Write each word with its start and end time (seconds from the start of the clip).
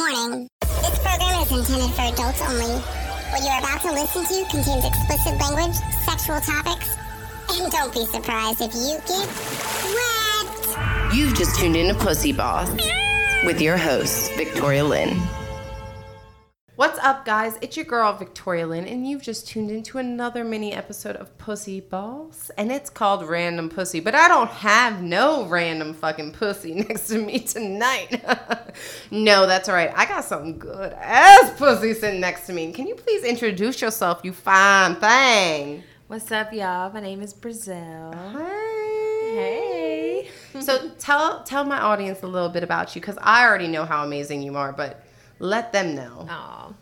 Warning. 0.00 0.48
This 0.62 0.98
program 1.00 1.42
is 1.42 1.52
intended 1.52 1.94
for 1.94 2.00
adults 2.00 2.40
only. 2.40 2.72
What 3.30 3.42
you're 3.42 3.58
about 3.58 3.82
to 3.82 3.92
listen 3.92 4.24
to 4.24 4.50
contains 4.50 4.86
explicit 4.86 5.38
language, 5.38 5.76
sexual 6.06 6.40
topics, 6.40 6.96
and 7.52 7.70
don't 7.70 7.92
be 7.92 8.06
surprised 8.06 8.62
if 8.62 8.72
you 8.74 8.96
get 9.06 9.28
wet. 9.84 11.14
You've 11.14 11.34
just 11.34 11.60
tuned 11.60 11.76
in 11.76 11.94
to 11.94 12.00
Pussy 12.00 12.32
Boss 12.32 12.70
with 13.44 13.60
your 13.60 13.76
host, 13.76 14.32
Victoria 14.36 14.84
Lynn. 14.84 15.20
What's 16.80 16.98
up, 17.00 17.26
guys? 17.26 17.58
It's 17.60 17.76
your 17.76 17.84
girl, 17.84 18.10
Victoria 18.14 18.66
Lynn, 18.66 18.86
and 18.86 19.06
you've 19.06 19.20
just 19.20 19.46
tuned 19.46 19.70
into 19.70 19.98
another 19.98 20.44
mini 20.44 20.72
episode 20.72 21.14
of 21.14 21.36
Pussy 21.36 21.78
Boss, 21.78 22.50
and 22.56 22.72
it's 22.72 22.88
called 22.88 23.28
Random 23.28 23.68
Pussy. 23.68 24.00
But 24.00 24.14
I 24.14 24.28
don't 24.28 24.48
have 24.48 25.02
no 25.02 25.44
random 25.44 25.92
fucking 25.92 26.32
pussy 26.32 26.72
next 26.88 27.08
to 27.08 27.18
me 27.18 27.40
tonight. 27.40 28.24
no, 29.10 29.46
that's 29.46 29.68
all 29.68 29.74
right. 29.74 29.92
I 29.94 30.06
got 30.06 30.24
something 30.24 30.58
good 30.58 30.94
ass 30.94 31.52
pussy 31.58 31.92
sitting 31.92 32.18
next 32.18 32.46
to 32.46 32.54
me. 32.54 32.72
Can 32.72 32.86
you 32.86 32.94
please 32.94 33.24
introduce 33.24 33.82
yourself, 33.82 34.22
you 34.24 34.32
fine 34.32 34.94
thing? 34.94 35.82
What's 36.06 36.32
up, 36.32 36.50
y'all? 36.50 36.90
My 36.90 37.00
name 37.00 37.20
is 37.20 37.34
Breazelle. 37.34 38.14
Hey. 38.32 39.00
Hey. 39.34 40.60
So 40.60 40.92
tell 40.98 41.42
tell 41.44 41.64
my 41.64 41.78
audience 41.78 42.22
a 42.22 42.26
little 42.26 42.48
bit 42.48 42.62
about 42.64 42.94
you 42.94 43.02
because 43.02 43.18
I 43.20 43.46
already 43.46 43.68
know 43.68 43.84
how 43.84 44.02
amazing 44.02 44.40
you 44.40 44.56
are, 44.56 44.72
but 44.72 45.04
let 45.40 45.72
them 45.72 45.96
know. 45.96 46.26
Oh, 46.30 46.74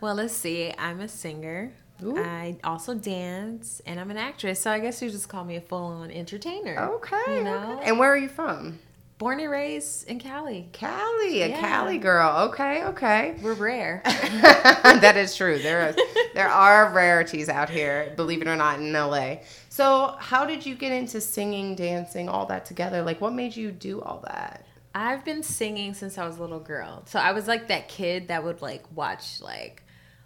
well, 0.00 0.14
let's 0.14 0.34
see. 0.34 0.72
I'm 0.76 1.00
a 1.00 1.08
singer. 1.08 1.72
Ooh. 2.02 2.18
I 2.18 2.56
also 2.64 2.94
dance, 2.94 3.80
and 3.86 4.00
I'm 4.00 4.10
an 4.10 4.16
actress. 4.16 4.60
So 4.60 4.70
I 4.70 4.78
guess 4.78 5.00
you 5.00 5.10
just 5.10 5.28
call 5.28 5.44
me 5.44 5.56
a 5.56 5.60
full-on 5.60 6.10
entertainer. 6.10 6.78
Okay. 6.78 7.36
You 7.38 7.44
know? 7.44 7.76
okay. 7.78 7.88
And 7.88 7.98
where 7.98 8.10
are 8.10 8.16
you 8.16 8.28
from? 8.28 8.78
Born 9.18 9.38
and 9.38 9.50
raised 9.50 10.08
in 10.08 10.18
Cali. 10.18 10.70
Cali, 10.72 11.42
a 11.42 11.48
Yeah. 11.48 11.60
Cali 11.60 11.98
girl. 11.98 12.48
Okay, 12.48 12.84
okay. 12.84 13.36
We're 13.42 13.52
rare. 13.52 14.00
that 14.06 15.18
is 15.18 15.36
true. 15.36 15.58
There 15.58 15.88
are 15.90 15.94
there 16.32 16.48
are 16.48 16.90
rarities 16.90 17.50
out 17.50 17.68
here, 17.68 18.14
believe 18.16 18.40
it 18.40 18.48
or 18.48 18.56
not, 18.56 18.80
in 18.80 18.94
LA. 18.94 19.36
So, 19.68 20.16
how 20.18 20.46
did 20.46 20.64
you 20.64 20.74
get 20.74 20.92
into 20.92 21.20
singing, 21.20 21.74
dancing, 21.74 22.30
all 22.30 22.46
that 22.46 22.64
together? 22.64 23.02
Like, 23.02 23.20
what 23.20 23.34
made 23.34 23.54
you 23.54 23.70
do 23.72 24.00
all 24.00 24.22
that? 24.26 24.64
I've 24.94 25.24
been 25.24 25.42
singing 25.42 25.94
since 25.94 26.18
I 26.18 26.26
was 26.26 26.38
a 26.38 26.40
little 26.40 26.60
girl. 26.60 27.02
So 27.06 27.18
I 27.18 27.32
was 27.32 27.46
like 27.46 27.68
that 27.68 27.88
kid 27.88 28.28
that 28.28 28.42
would 28.44 28.60
like 28.62 28.82
watch 28.94 29.40
like 29.40 29.82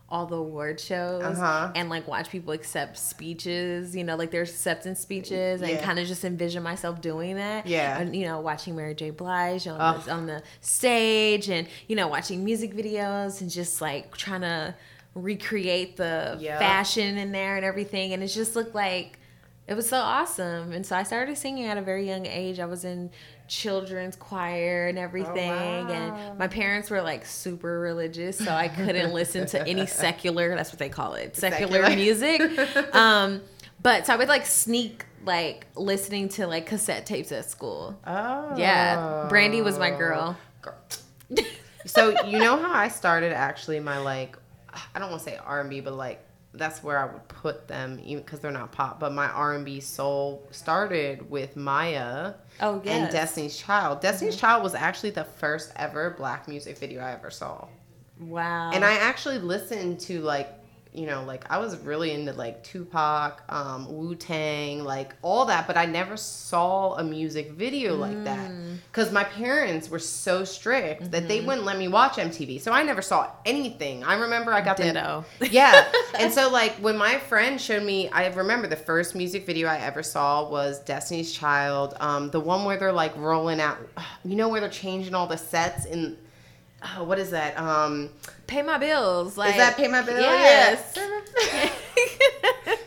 all 0.09 0.27
the 0.27 0.37
award 0.37 0.79
shows 0.81 1.23
Uh-huh. 1.23 1.73
and 1.75 1.89
like 1.91 2.07
watch 2.07 2.29
people 2.31 2.53
accept 2.53 2.97
speeches, 2.99 3.97
you 3.97 4.05
know, 4.05 4.17
like 4.17 4.31
their 4.31 4.43
acceptance 4.43 5.01
speeches 5.01 5.61
and 5.63 5.81
kind 5.81 5.99
of 5.99 6.07
just 6.07 6.25
envision 6.25 6.63
myself 6.63 7.01
doing 7.01 7.37
that. 7.37 7.67
Yeah. 7.67 7.99
And 7.99 8.15
you 8.15 8.25
know, 8.27 8.41
watching 8.41 8.77
Mary 8.77 8.95
J. 8.95 9.11
Blige 9.11 9.67
on, 9.67 9.81
Ugh. 9.81 10.03
the, 10.05 10.11
on 10.13 10.27
the 10.27 10.43
stage 10.61 11.49
and 11.49 11.67
you 11.89 11.97
know, 11.97 12.09
watching 12.09 12.45
music 12.45 12.75
videos 12.75 13.41
and 13.41 13.51
just 13.51 13.81
like 13.81 14.17
trying 14.17 14.43
to 14.43 14.75
recreate 15.15 15.97
the 15.97 16.37
Yep. 16.41 16.59
fashion 16.59 17.17
in 17.19 17.33
there 17.33 17.57
and 17.57 17.65
everything 17.65 18.13
and 18.13 18.23
it 18.23 18.29
just 18.29 18.57
looked 18.57 18.75
like 18.75 19.19
it 19.67 19.75
was 19.75 19.89
so 19.89 19.97
awesome. 19.97 20.73
And 20.73 20.85
so 20.85 20.95
I 20.95 21.03
started 21.05 21.39
singing 21.39 21.65
at 21.65 21.79
a 21.79 21.83
very 21.83 22.07
young 22.07 22.27
age. 22.27 22.61
I 22.61 22.67
was 22.67 22.85
in 22.85 23.11
children's 23.49 24.17
choir 24.17 24.87
and 24.89 24.99
everything. 24.99 25.51
wow. 25.51 25.89
And 26.31 26.39
my 26.39 26.49
parents 26.49 26.91
were 26.91 27.03
like 27.03 27.27
super 27.27 27.79
religious, 27.81 28.39
so 28.39 28.51
I 28.51 28.69
couldn't 28.69 29.13
listen 29.21 29.47
to 29.49 29.67
any 29.67 29.87
secular, 29.87 30.55
that's 30.57 30.71
what 30.73 30.79
they 30.79 30.89
call 30.89 31.15
it, 31.15 31.37
secular, 31.37 31.85
Secular. 31.85 31.97
music. 31.97 32.41
Um, 32.95 33.43
but 33.83 34.07
so 34.07 34.15
I 34.15 34.17
would 34.17 34.29
like 34.29 34.47
sneak 34.47 35.05
like 35.27 35.67
listening 35.77 36.29
to 36.31 36.47
like 36.47 36.67
cassette 36.67 37.07
tapes 37.07 37.33
at 37.33 37.51
school. 37.51 37.99
Oh, 38.07 38.55
Yeah. 38.57 39.27
Brandy 39.29 39.61
was 39.63 39.79
my 39.79 39.91
girl. 39.91 40.37
so 41.87 42.25
you 42.27 42.39
know 42.39 42.57
how 42.57 42.73
I 42.73 42.89
started 42.89 43.33
actually 43.33 43.81
my 43.81 43.99
like 43.99 44.37
I 44.95 44.99
don't 44.99 45.11
want 45.11 45.23
to 45.23 45.31
say 45.31 45.37
R 45.37 45.61
and 45.61 45.71
B, 45.71 45.81
but 45.81 45.95
like 45.95 46.25
that's 46.57 46.83
where 46.83 46.99
I 46.99 47.13
would 47.13 47.27
put 47.29 47.67
them, 47.69 48.01
even 48.05 48.23
because 48.23 48.41
they're 48.41 48.51
not 48.51 48.73
pop. 48.73 49.01
But 49.01 49.13
my 49.13 49.27
R 49.27 49.55
and 49.55 49.65
B 49.65 49.81
soul 49.81 50.47
started 50.51 51.29
with 51.31 51.57
Mya 51.57 52.35
Oh, 52.61 52.77
and 52.77 52.85
yes. 52.85 53.03
Mm-hmm. 53.03 53.13
Destiny's 53.13 53.57
Child. 53.57 54.01
Destiny's 54.01 54.37
Child 54.37 54.63
was 54.63 54.75
actually 54.75 55.11
the 55.11 55.25
first 55.25 55.73
ever 55.77 56.11
black 56.17 56.47
music 56.49 56.79
video 56.79 57.03
I 57.03 57.13
ever 57.13 57.31
saw, 57.31 57.67
Wow. 58.21 58.71
and 58.73 58.85
I 58.85 58.95
actually 58.95 59.39
listened 59.39 60.01
to 60.01 60.21
like 60.21 60.49
you 60.95 61.07
know 61.07 61.25
like 61.25 61.51
I 61.51 61.59
was 61.59 61.77
really 61.79 62.13
into 62.13 62.33
like 62.33 62.63
Tupac, 62.63 63.43
um, 63.49 63.93
Wu 63.93 64.15
Tang, 64.15 64.85
like 64.85 65.15
all 65.23 65.47
that, 65.47 65.67
but 65.67 65.77
I 65.77 65.87
never 65.87 66.17
saw 66.17 66.95
a 66.95 67.03
music 67.05 67.51
video 67.53 67.95
like 67.97 68.25
that 68.25 68.51
Mm. 68.51 68.77
because 68.91 69.11
my 69.13 69.25
parents 69.25 69.89
were 69.91 69.99
so 69.99 70.45
strict 70.45 71.11
that 71.11 71.19
Mm-hmm. 71.25 71.29
they 71.29 71.41
wouldn't 71.41 71.65
let 71.65 71.79
me 71.79 71.89
watch 71.89 72.17
MTV, 72.17 72.61
so 72.61 72.73
I 72.73 72.83
never 72.85 73.03
saw 73.03 73.31
anything. 73.45 74.05
I 74.05 74.15
remember 74.15 74.53
I 74.53 74.61
got 74.61 74.77
the 74.77 74.85
yeah. 75.51 75.85
And 76.19 76.33
so 76.33 76.49
like 76.51 76.73
when 76.77 76.97
my 76.97 77.19
friend 77.19 77.61
showed 77.61 77.83
me, 77.83 78.09
I 78.11 78.27
remember 78.29 78.67
the 78.69 78.77
first 78.77 79.15
music 79.17 79.45
video 79.47 79.69
I 79.69 79.79
ever 79.79 80.03
saw 80.03 80.49
was 80.49 80.79
Destiny's 80.81 81.33
Child, 81.33 81.95
um, 82.01 82.31
the 82.31 82.41
one 82.41 82.65
where 82.65 82.77
they're 82.79 82.93
like 82.93 83.17
rolling 83.17 83.61
out, 83.61 83.79
you 84.25 84.37
know, 84.37 84.49
where 84.49 84.61
they're 84.61 84.71
changing 84.71 85.15
all 85.15 85.27
the 85.27 85.37
sets 85.39 85.87
in. 85.87 86.17
Oh, 86.97 87.05
what 87.05 87.19
is 87.19 87.31
that? 87.31 87.59
Um, 87.59 88.11
pay 88.47 88.63
my 88.63 88.79
bills. 88.79 89.37
Like 89.39 89.53
is 89.53 89.57
that 89.57 89.77
Pay 89.77 89.89
My 89.89 90.03
bills? 90.03 90.21
Yes. 90.21 90.99
Yeah. 91.53 91.71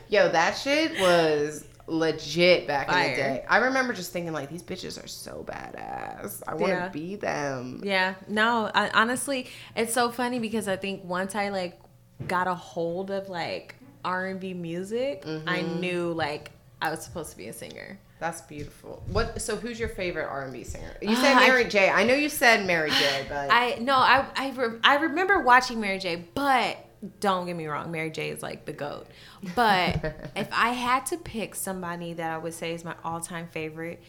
Yo, 0.09 0.29
that 0.29 0.53
shit 0.57 0.97
was 0.99 1.65
legit 1.87 2.67
back 2.67 2.87
in 2.89 2.93
the 2.93 3.15
day. 3.15 3.45
I 3.49 3.57
remember 3.57 3.93
just 3.93 4.11
thinking 4.11 4.33
like 4.33 4.49
these 4.49 4.63
bitches 4.63 5.03
are 5.03 5.07
so 5.07 5.43
badass. 5.47 6.43
I 6.47 6.55
want 6.55 6.71
to 6.71 6.77
Yeah. 6.77 6.89
be 6.89 7.15
them. 7.15 7.81
Yeah, 7.83 8.15
no, 8.27 8.69
I, 8.73 8.89
honestly, 8.93 9.47
it's 9.75 9.93
so 9.93 10.09
funny 10.11 10.39
because 10.39 10.67
I 10.67 10.75
think 10.77 11.03
once 11.03 11.35
I 11.35 11.49
like 11.49 11.79
got 12.27 12.47
a 12.47 12.55
hold 12.55 13.11
of 13.11 13.29
like 13.29 13.75
R 14.05 14.27
and 14.27 14.39
B 14.39 14.53
music, 14.53 15.23
I 15.25 15.29
Mm-hmm. 15.61 15.79
knew 15.79 16.13
like 16.13 16.51
I 16.81 16.89
was 16.89 17.03
supposed 17.03 17.31
to 17.31 17.37
be 17.37 17.47
a 17.47 17.53
singer. 17.53 17.99
That's 18.19 18.41
beautiful. 18.41 19.03
What? 19.11 19.41
So 19.41 19.55
who's 19.55 19.79
your 19.79 19.89
favorite 19.89 20.25
R 20.27 20.43
and 20.43 20.53
B 20.53 20.63
singer? 20.63 20.91
You 21.01 21.15
said 21.15 21.33
Uh, 21.35 21.39
I- 21.39 21.47
Mary 21.47 21.65
J. 21.65 21.89
I 21.89 22.03
know 22.03 22.15
you 22.15 22.29
said 22.29 22.65
Mary 22.65 22.89
J. 22.89 23.25
But 23.29 23.49
I 23.51 23.77
no, 23.79 23.93
I 23.95 24.25
I, 24.35 24.49
re- 24.51 24.79
I 24.83 24.95
remember 24.97 25.39
watching 25.41 25.79
Mary 25.79 25.99
J, 25.99 26.27
but 26.33 26.77
don't 27.19 27.45
get 27.45 27.55
me 27.55 27.67
wrong, 27.67 27.91
Mary 27.91 28.09
J 28.09 28.29
is 28.31 28.41
like 28.41 28.65
the 28.65 28.73
goat. 28.73 29.07
But 29.55 30.31
if 30.35 30.47
I 30.51 30.69
had 30.69 31.05
to 31.07 31.17
pick 31.17 31.53
somebody 31.53 32.13
that 32.13 32.31
I 32.31 32.37
would 32.39 32.55
say 32.55 32.73
is 32.73 32.83
my 32.83 32.95
all 33.03 33.21
time 33.21 33.47
favorite, 33.49 34.01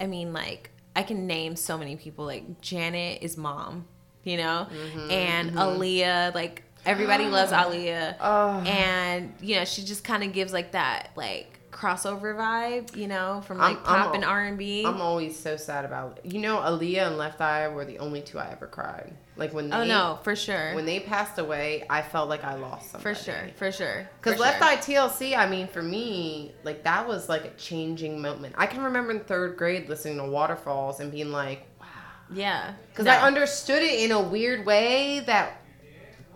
I 0.00 0.06
mean 0.06 0.32
like 0.32 0.70
I 0.96 1.02
can 1.02 1.26
name 1.26 1.54
so 1.56 1.76
many 1.76 1.96
people. 1.96 2.24
Like 2.24 2.60
Janet 2.62 3.22
is 3.22 3.36
mom, 3.36 3.86
you 4.22 4.38
know, 4.38 4.68
Mm-hmm, 4.72 5.10
and 5.10 5.50
Aaliyah 5.52 6.34
like. 6.34 6.62
Everybody 6.86 7.24
loves 7.26 7.50
Aaliyah, 7.60 8.16
Oh. 8.20 8.60
and 8.60 9.32
you 9.40 9.56
know 9.56 9.64
she 9.64 9.82
just 9.84 10.04
kind 10.04 10.22
of 10.22 10.32
gives 10.34 10.52
like 10.52 10.72
that 10.72 11.10
like 11.16 11.58
crossover 11.74 12.34
vibe, 12.36 12.96
you 12.96 13.08
know, 13.08 13.42
from 13.46 13.60
I'm- 13.60 13.74
like 13.74 13.88
I'm 13.88 14.04
pop 14.04 14.14
and 14.14 14.24
R 14.24 14.44
and 14.44 14.56
B. 14.56 14.84
I'm 14.86 15.00
always 15.00 15.38
so 15.38 15.56
sad 15.56 15.84
about 15.84 16.24
you 16.24 16.40
know 16.40 16.58
Aaliyah 16.58 17.08
and 17.08 17.18
Left 17.18 17.40
Eye 17.40 17.68
were 17.68 17.84
the 17.84 17.98
only 17.98 18.22
two 18.22 18.38
I 18.38 18.50
ever 18.50 18.66
cried. 18.66 19.12
Like 19.36 19.52
when 19.52 19.72
oh, 19.72 19.78
they, 19.78 19.84
Oh 19.84 19.88
no, 19.88 20.18
for 20.22 20.36
sure, 20.36 20.74
when 20.74 20.86
they 20.86 21.00
passed 21.00 21.38
away, 21.38 21.84
I 21.90 22.02
felt 22.02 22.28
like 22.28 22.44
I 22.44 22.54
lost 22.54 22.92
somebody. 22.92 23.14
for 23.14 23.20
sure, 23.20 23.48
for 23.56 23.72
sure. 23.72 24.08
Because 24.20 24.38
Left 24.38 24.58
sure. 24.58 24.68
Eye 24.68 24.76
TLC, 24.76 25.36
I 25.36 25.48
mean, 25.48 25.66
for 25.66 25.82
me, 25.82 26.54
like 26.62 26.84
that 26.84 27.06
was 27.06 27.28
like 27.28 27.44
a 27.44 27.50
changing 27.50 28.22
moment. 28.22 28.54
I 28.56 28.66
can 28.66 28.82
remember 28.84 29.10
in 29.10 29.20
third 29.20 29.56
grade 29.56 29.88
listening 29.88 30.18
to 30.18 30.24
Waterfalls 30.26 31.00
and 31.00 31.10
being 31.10 31.32
like, 31.32 31.66
wow, 31.80 31.86
Yeah. 32.32 32.74
because 32.90 33.06
No. 33.06 33.12
I 33.12 33.22
understood 33.22 33.82
it 33.82 34.04
in 34.04 34.12
a 34.12 34.20
weird 34.20 34.64
way 34.64 35.20
that 35.26 35.60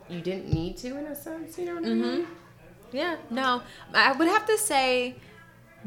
you 0.08 0.20
didn't 0.20 0.52
need 0.52 0.76
to 0.78 0.98
in 0.98 1.06
a 1.06 1.14
sense. 1.14 1.56
You 1.56 1.66
know 1.66 1.74
what 1.76 1.84
I 1.84 1.88
mm-hmm. 1.88 2.02
mean? 2.02 2.26
Yeah. 2.90 3.16
No. 3.30 3.62
I 3.94 4.12
would 4.12 4.28
have 4.28 4.46
to 4.46 4.58
say 4.58 5.16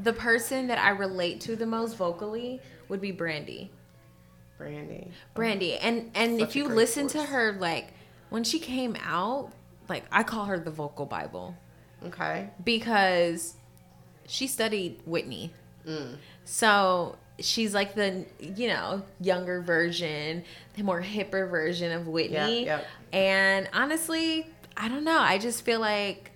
the 0.02 0.14
person 0.14 0.68
that 0.68 0.78
I 0.80 0.90
relate 0.92 1.42
to 1.42 1.56
the 1.56 1.66
most 1.66 1.96
vocally 1.98 2.60
would 2.90 3.02
be 3.02 3.12
Brandy. 3.12 3.72
Brandy. 4.58 5.12
Brandy. 5.34 5.74
And 5.78 6.12
and 6.14 6.40
Such 6.40 6.50
if 6.50 6.56
you 6.56 6.68
listen 6.68 7.08
to 7.10 7.24
her 7.24 7.54
like 7.54 7.94
when 8.30 8.44
she 8.44 8.60
came 8.60 8.96
out, 9.04 9.52
like 9.90 10.04
I 10.12 10.24
call 10.24 10.46
her 10.46 10.60
the 10.60 10.72
vocal 10.72 11.06
bible 11.06 11.56
Okay. 12.06 12.50
because 12.64 13.56
she 14.28 14.48
studied 14.48 15.00
Whitney. 15.06 15.52
Mm. 15.88 16.18
So 16.46 17.18
she's 17.40 17.74
like 17.74 17.96
the 17.96 18.26
you 18.40 18.68
know 18.68 19.02
younger 19.20 19.62
version, 19.62 20.44
the 20.76 20.84
more 20.84 21.02
hipper 21.02 21.50
version 21.50 21.92
of 21.92 22.08
Whitney. 22.08 22.66
yep. 22.66 22.86
And 23.12 23.68
honestly, 23.74 24.48
I 24.78 24.88
don't 24.90 25.04
know. 25.04 25.18
I 25.20 25.38
just 25.40 25.64
feel 25.66 25.80
like 25.80 26.32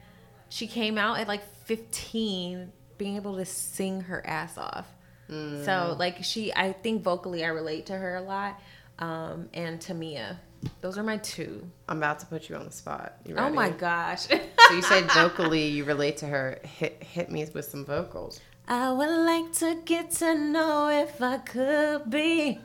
she 0.50 0.68
came 0.68 0.98
out 0.98 1.20
at 1.20 1.28
like 1.28 1.44
15, 1.66 2.72
being 2.98 3.16
able 3.16 3.36
to 3.38 3.46
sing 3.46 4.02
her 4.02 4.26
ass 4.26 4.58
off. 4.58 4.88
Mm. 5.30 5.66
So 5.66 5.96
like 5.98 6.24
she, 6.24 6.54
I 6.54 6.74
think 6.74 7.04
vocally 7.04 7.44
I 7.44 7.50
relate 7.50 7.88
to 7.88 7.98
her 7.98 8.16
a 8.16 8.22
lot. 8.22 8.60
Um, 9.00 9.50
and 9.54 9.80
Tamia, 9.80 10.38
those 10.82 10.98
are 10.98 11.04
my 11.04 11.18
two. 11.18 11.70
I'm 11.90 11.98
about 11.98 12.20
to 12.20 12.26
put 12.26 12.50
you 12.50 12.56
on 12.56 12.66
the 12.66 12.72
spot. 12.72 13.18
You 13.26 13.36
Oh 13.36 13.50
my 13.50 13.70
gosh. 13.70 14.28
So 14.68 14.74
you 14.74 14.82
said 14.82 15.10
vocally 15.12 15.68
you 15.68 15.84
relate 15.84 16.18
to 16.18 16.28
her. 16.28 16.60
Hit 16.64 17.04
hit 17.04 17.30
me 17.30 17.46
with 17.54 17.66
some 17.66 17.86
vocals. 17.86 18.40
I 18.68 18.92
would 18.92 19.26
like 19.26 19.54
to 19.60 19.80
get 19.86 20.10
to 20.12 20.34
know 20.34 20.90
if 20.90 21.22
I 21.22 21.38
could 21.38 22.10
be 22.10 22.60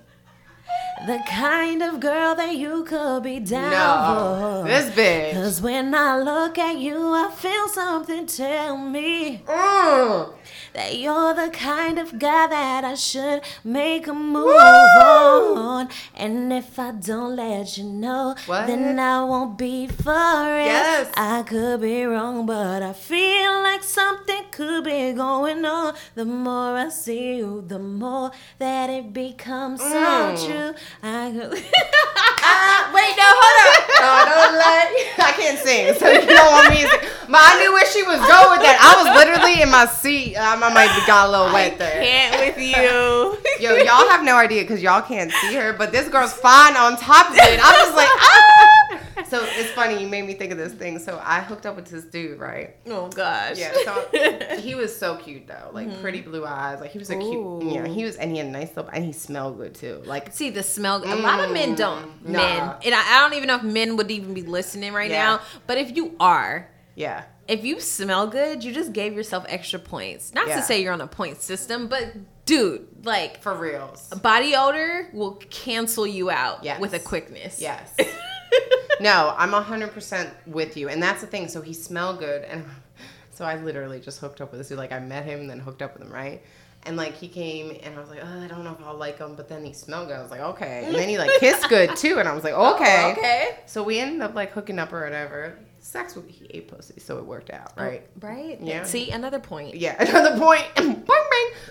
The 1.06 1.18
kind 1.26 1.82
of 1.82 1.98
girl 2.00 2.34
that 2.34 2.56
you 2.56 2.84
could 2.84 3.22
be 3.22 3.40
down 3.40 3.70
No, 3.70 4.62
for. 4.62 4.68
this 4.68 4.90
bitch. 4.94 5.32
Cause 5.32 5.62
when 5.62 5.94
I 5.94 6.18
look 6.18 6.58
at 6.58 6.76
you, 6.78 7.12
I 7.14 7.30
feel 7.34 7.68
something 7.68 8.26
tell 8.26 8.76
me 8.76 9.42
Mm. 9.46 10.32
That 10.72 10.96
you're 10.98 11.34
the 11.34 11.50
kind 11.50 11.98
of 11.98 12.18
guy 12.18 12.46
that 12.46 12.84
I 12.84 12.94
should 12.94 13.42
make 13.64 14.06
a 14.06 14.12
move 14.14 14.54
on. 14.56 15.88
And 16.14 16.52
if 16.52 16.78
I 16.78 16.92
don't 16.92 17.36
let 17.36 17.76
you 17.78 17.84
know, 17.84 18.34
What? 18.46 18.66
then 18.66 18.98
I 18.98 19.24
won't 19.24 19.56
be 19.58 19.86
for 19.86 20.10
it. 20.58 20.66
Yes. 20.66 21.12
I 21.16 21.42
could 21.42 21.80
be 21.80 22.04
wrong, 22.04 22.46
but 22.46 22.82
I 22.82 22.92
feel 22.92 23.62
like 23.62 23.82
something 23.82 24.44
could 24.50 24.84
be 24.84 25.12
going 25.12 25.64
on. 25.64 25.94
The 26.14 26.24
more 26.24 26.76
I 26.76 26.88
see 26.88 27.36
you, 27.36 27.64
the 27.66 27.78
more 27.78 28.30
that 28.58 28.90
it 28.90 29.12
becomes 29.12 29.80
so 29.80 29.88
Mm. 29.90 30.46
true. 30.46 30.74
I 31.02 31.30
could. 31.32 31.52
Wait, 32.94 33.14
no, 33.16 33.28
hold 33.40 33.58
up. 33.66 33.74
No, 34.00 34.10
don't 34.34 34.54
let. 34.58 34.86
I 35.18 35.32
can't 35.36 35.58
sing, 35.58 35.94
so 35.94 36.08
you 36.08 36.26
don't 36.26 36.52
want 36.52 36.70
me 36.70 36.82
to 36.82 36.88
sing. 36.88 37.00
But 37.30 37.40
I 37.40 37.58
knew 37.60 37.72
where 37.72 37.86
she 37.86 38.02
was 38.02 38.18
going 38.18 38.50
with 38.50 38.62
that. 38.66 38.78
I 38.82 39.02
was 39.04 39.14
literally 39.16 39.62
in 39.62 39.70
my 39.70 39.86
seat. 39.86 40.34
Um, 40.36 40.62
I 40.64 40.72
might 40.74 40.92
be 40.98 41.06
got 41.06 41.28
a 41.28 41.30
little 41.30 41.52
wet 41.52 41.78
there. 41.78 42.02
can't 42.02 42.56
with 42.56 42.58
you. 43.60 43.68
Yo, 43.68 43.76
y'all 43.76 44.08
have 44.08 44.24
no 44.24 44.34
idea 44.36 44.62
because 44.62 44.82
y'all 44.82 45.02
can't 45.02 45.30
see 45.32 45.54
her, 45.54 45.72
but 45.72 45.92
this 45.92 46.08
girl's 46.08 46.32
fine 46.32 46.76
on 46.76 46.96
top 46.96 47.30
of 47.30 47.36
it. 47.36 47.60
I 47.62 47.84
was 47.86 47.94
like, 47.94 48.08
ah. 48.10 49.26
So 49.28 49.44
it's 49.44 49.70
funny. 49.70 50.02
You 50.02 50.08
made 50.08 50.24
me 50.26 50.34
think 50.34 50.50
of 50.50 50.58
this 50.58 50.72
thing. 50.72 50.98
So 50.98 51.20
I 51.24 51.40
hooked 51.40 51.66
up 51.66 51.76
with 51.76 51.86
this 51.86 52.02
dude, 52.04 52.40
right? 52.40 52.74
oh 52.88 53.08
gosh. 53.08 53.58
Yeah. 53.58 53.72
So 53.84 54.56
he 54.58 54.74
was 54.74 54.96
so 54.96 55.14
cute 55.16 55.46
though, 55.46 55.70
like 55.72 56.00
pretty 56.00 56.22
blue 56.22 56.44
eyes. 56.44 56.80
Like 56.80 56.90
he 56.90 56.98
was 56.98 57.10
a 57.10 57.16
cute. 57.16 57.32
Mm-hmm. 57.32 57.68
Ooh. 57.68 57.72
Yeah, 57.74 57.86
he 57.86 58.04
was, 58.04 58.16
and 58.16 58.32
he 58.32 58.38
had 58.38 58.46
a 58.48 58.50
nice 58.50 58.74
little, 58.74 58.90
and 58.90 59.04
he 59.04 59.12
smelled 59.12 59.58
good 59.58 59.74
too. 59.76 60.02
Like 60.04 60.32
See 60.32 60.50
the 60.50 60.64
smell. 60.64 61.04
A 61.04 61.14
lot 61.14 61.38
of 61.38 61.52
men 61.52 61.76
don't. 61.76 62.06
Mm, 62.24 62.30
nah. 62.30 62.38
Men, 62.38 62.58
and 62.84 62.94
I, 62.94 63.16
I 63.16 63.20
don't 63.20 63.34
even 63.34 63.46
know 63.46 63.56
if 63.56 63.62
men 63.62 63.96
would 63.96 64.10
even 64.10 64.34
be 64.34 64.42
listening 64.42 64.92
right 64.92 65.10
Yeah. 65.10 65.22
now. 65.36 65.40
But 65.68 65.78
if 65.78 65.94
you 65.96 66.16
are, 66.18 66.68
yeah. 66.94 67.24
if 67.48 67.64
you 67.64 67.80
smell 67.80 68.26
good, 68.26 68.62
you 68.64 68.72
just 68.72 68.92
gave 68.92 69.14
yourself 69.14 69.44
extra 69.48 69.78
points. 69.78 70.34
Not 70.34 70.48
Yeah. 70.48 70.56
to 70.56 70.62
say 70.62 70.82
you're 70.82 70.92
on 70.92 71.00
a 71.00 71.06
point 71.06 71.40
system, 71.42 71.88
but 71.88 72.12
dude, 72.46 72.86
like 73.04 73.40
For 73.42 73.54
reals. 73.54 74.08
body 74.22 74.54
odor 74.56 75.08
will 75.12 75.36
cancel 75.50 76.06
you 76.06 76.30
out 76.30 76.64
Yes. 76.64 76.80
with 76.80 76.94
a 76.94 76.98
quickness. 76.98 77.60
Yes. 77.60 77.92
no, 79.00 79.34
I'm 79.36 79.52
100% 79.52 80.30
with 80.46 80.76
you. 80.76 80.88
And 80.88 81.02
that's 81.02 81.20
the 81.20 81.26
thing. 81.26 81.48
So 81.48 81.60
he 81.60 81.72
smelled 81.72 82.18
good. 82.18 82.42
And 82.44 82.64
so 83.32 83.44
I 83.44 83.56
literally 83.56 84.00
just 84.00 84.20
hooked 84.20 84.40
up 84.40 84.50
with 84.50 84.60
this 84.60 84.68
dude. 84.68 84.78
Like, 84.78 84.92
I 84.92 84.98
met 84.98 85.24
him 85.24 85.40
and 85.40 85.50
then 85.50 85.60
hooked 85.60 85.82
up 85.82 85.94
with 85.94 86.02
him, 86.02 86.12
right? 86.12 86.42
And 86.84 86.96
like, 86.96 87.14
he 87.14 87.28
came 87.28 87.76
and 87.82 87.94
I 87.94 88.00
was 88.00 88.08
like, 88.08 88.20
oh, 88.22 88.40
I 88.42 88.46
don't 88.46 88.64
know 88.64 88.72
if 88.78 88.84
I'll 88.86 88.96
like 88.96 89.18
him. 89.18 89.34
But 89.36 89.48
then 89.48 89.64
he 89.64 89.72
smelled 89.72 90.08
good. 90.08 90.16
I 90.16 90.22
was 90.22 90.30
like, 90.30 90.40
okay. 90.40 90.84
And 90.86 90.94
then 90.94 91.08
he 91.08 91.18
like 91.18 91.30
kissed 91.38 91.68
good 91.68 91.94
too. 91.96 92.18
And 92.18 92.28
I 92.28 92.34
was 92.34 92.42
like, 92.44 92.54
okay. 92.54 93.12
Okay. 93.18 93.58
So 93.66 93.82
we 93.82 93.98
ended 93.98 94.22
up 94.22 94.34
like 94.34 94.52
hooking 94.52 94.78
up 94.78 94.92
or 94.92 95.02
whatever. 95.04 95.58
Sex, 95.82 96.14
with- 96.14 96.28
he 96.28 96.46
ate 96.50 96.68
pussy. 96.68 97.00
So 97.00 97.18
it 97.18 97.24
worked 97.24 97.50
out, 97.50 97.72
right? 97.76 98.06
Right. 98.20 98.58
Yeah. 98.60 98.84
See 98.84 99.10
another 99.10 99.40
point. 99.40 99.74
Yeah, 99.74 99.96
another 100.08 100.38
point. 100.38 100.64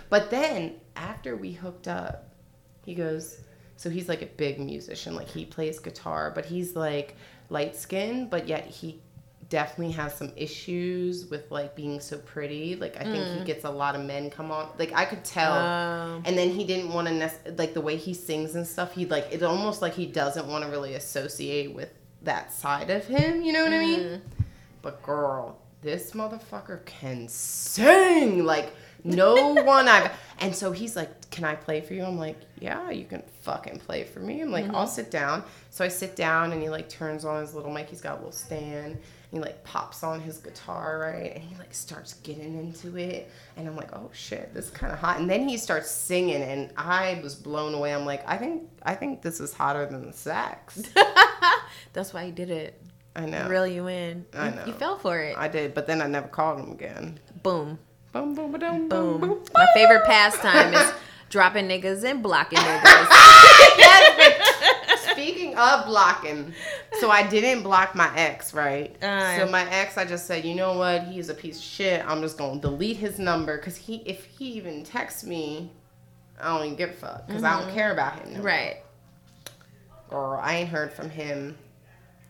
But 0.09 0.29
then 0.31 0.75
after 0.95 1.35
we 1.35 1.51
hooked 1.51 1.87
up, 1.87 2.29
he 2.83 2.95
goes, 2.95 3.39
so 3.77 3.89
he's 3.89 4.09
like 4.09 4.21
a 4.21 4.25
big 4.25 4.59
musician. 4.59 5.15
Like 5.15 5.27
he 5.27 5.45
plays 5.45 5.79
guitar, 5.79 6.31
but 6.33 6.45
he's 6.45 6.75
like 6.75 7.15
light 7.49 7.75
skinned, 7.75 8.29
but 8.29 8.47
yet 8.47 8.65
he 8.65 8.99
definitely 9.49 9.91
has 9.93 10.13
some 10.13 10.31
issues 10.35 11.25
with 11.27 11.49
like 11.51 11.75
being 11.75 11.99
so 11.99 12.17
pretty. 12.19 12.75
Like 12.75 12.97
I 12.97 13.03
think 13.03 13.39
he 13.39 13.43
gets 13.45 13.65
a 13.65 13.69
lot 13.69 13.95
of 13.95 14.03
men 14.05 14.29
come 14.29 14.51
on. 14.51 14.69
Like 14.77 14.93
I 14.93 15.05
could 15.05 15.23
tell. 15.23 15.53
Um, 15.53 16.23
and 16.25 16.37
then 16.37 16.49
he 16.49 16.63
didn't 16.65 16.91
want 16.93 17.07
to 17.07 17.13
nec- 17.13 17.57
like 17.57 17.73
the 17.73 17.81
way 17.81 17.95
he 17.95 18.13
sings 18.13 18.55
and 18.55 18.65
stuff. 18.67 18.93
He 18.93 19.05
like 19.05 19.27
it's 19.31 19.43
almost 19.43 19.81
like 19.81 19.93
he 19.93 20.05
doesn't 20.07 20.47
want 20.47 20.63
to 20.65 20.69
really 20.71 20.95
associate 20.95 21.73
with 21.73 21.89
that 22.23 22.51
side 22.53 22.89
of 22.89 23.05
him. 23.05 23.41
You 23.41 23.53
know 23.53 23.63
what 23.63 23.73
I 23.73 23.79
mean? 23.79 23.99
Mm-hmm. 23.99 24.43
But 24.81 25.03
girl, 25.03 25.57
this 25.81 26.11
motherfucker 26.11 26.85
can 26.85 27.27
sing 27.27 28.45
like 28.45 28.73
no 29.03 29.53
one 29.63 29.87
I've. 29.87 30.11
And 30.39 30.55
so 30.55 30.71
he's 30.71 30.95
like, 30.95 31.29
"Can 31.31 31.43
I 31.43 31.55
play 31.55 31.81
for 31.81 31.93
you?" 31.93 32.03
I'm 32.03 32.17
like, 32.17 32.37
"Yeah, 32.59 32.89
you 32.89 33.05
can 33.05 33.23
fucking 33.41 33.79
play 33.79 34.03
for 34.03 34.19
me." 34.19 34.41
I'm 34.41 34.51
like, 34.51 34.65
"I'll 34.65 34.85
mm-hmm. 34.85 34.93
sit 34.93 35.11
down." 35.11 35.43
So 35.69 35.83
I 35.83 35.87
sit 35.87 36.15
down, 36.15 36.51
and 36.51 36.61
he 36.61 36.69
like 36.69 36.89
turns 36.89 37.25
on 37.25 37.41
his 37.41 37.53
little 37.53 37.71
mic. 37.71 37.89
He's 37.89 38.01
got 38.01 38.13
a 38.13 38.17
little 38.17 38.31
stand. 38.31 38.97
And 39.31 39.37
he 39.37 39.39
like 39.39 39.63
pops 39.63 40.03
on 40.03 40.19
his 40.21 40.37
guitar, 40.37 40.99
right? 40.99 41.35
And 41.35 41.43
he 41.43 41.55
like 41.57 41.73
starts 41.73 42.15
getting 42.15 42.57
into 42.57 42.97
it. 42.97 43.29
And 43.57 43.67
I'm 43.67 43.75
like, 43.75 43.93
"Oh 43.93 44.09
shit, 44.13 44.53
this 44.53 44.65
is 44.65 44.71
kind 44.71 44.91
of 44.91 44.99
hot." 44.99 45.19
And 45.19 45.29
then 45.29 45.47
he 45.47 45.57
starts 45.57 45.91
singing, 45.91 46.41
and 46.41 46.71
I 46.77 47.19
was 47.21 47.35
blown 47.35 47.73
away. 47.73 47.93
I'm 47.93 48.05
like, 48.05 48.27
"I 48.27 48.37
think 48.37 48.63
I 48.83 48.95
think 48.95 49.21
this 49.21 49.39
is 49.39 49.53
hotter 49.53 49.85
than 49.85 50.07
the 50.07 50.13
sax." 50.13 50.81
That's 51.93 52.13
why 52.13 52.23
you 52.25 52.31
did 52.31 52.49
it. 52.49 52.81
I 53.15 53.25
know. 53.25 53.47
Reel 53.49 53.67
you 53.67 53.87
in. 53.87 54.25
I 54.33 54.51
know. 54.51 54.65
You 54.65 54.73
fell 54.73 54.97
for 54.97 55.19
it. 55.19 55.35
I 55.37 55.47
did, 55.47 55.73
but 55.73 55.87
then 55.87 56.01
I 56.01 56.07
never 56.07 56.27
called 56.27 56.59
him 56.59 56.71
again. 56.71 57.19
Boom. 57.43 57.79
Boom, 58.11 58.33
boom, 58.33 58.51
boom, 58.51 58.87
boom, 58.89 59.19
Boom. 59.19 59.43
My 59.53 59.67
favorite 59.73 60.03
pastime 60.05 60.73
is 60.73 60.91
dropping 61.29 61.67
niggas 61.67 62.03
and 62.03 62.23
blocking 62.23 62.59
niggas. 62.59 63.07
Yes, 63.77 65.11
Speaking 65.11 65.55
of 65.57 65.85
blocking, 65.85 66.53
so 66.99 67.09
I 67.11 67.27
didn't 67.27 67.63
block 67.63 67.93
my 67.93 68.09
ex, 68.17 68.53
right? 68.53 69.01
Uh, 69.03 69.37
so 69.37 69.51
my 69.51 69.69
ex, 69.69 69.97
I 69.97 70.05
just 70.05 70.25
said, 70.25 70.45
you 70.45 70.55
know 70.55 70.77
what? 70.77 71.03
He's 71.03 71.29
a 71.29 71.33
piece 71.33 71.57
of 71.57 71.63
shit. 71.63 72.03
I'm 72.07 72.21
just 72.21 72.37
gonna 72.37 72.59
delete 72.59 72.97
his 72.97 73.19
number 73.19 73.57
because 73.57 73.75
he, 73.75 73.97
if 74.05 74.25
he 74.25 74.45
even 74.53 74.83
texts 74.83 75.23
me, 75.23 75.71
I 76.41 76.55
don't 76.55 76.65
even 76.65 76.77
give 76.77 76.89
a 76.91 76.93
fuck 76.93 77.27
because 77.27 77.43
I 77.43 77.59
don't 77.61 77.73
care 77.73 77.91
about 77.91 78.19
him. 78.19 78.35
no 78.35 78.41
right. 78.41 78.77
Girl, 80.09 80.39
I 80.41 80.55
ain't 80.55 80.69
heard 80.69 80.91
from 80.93 81.09
him 81.09 81.57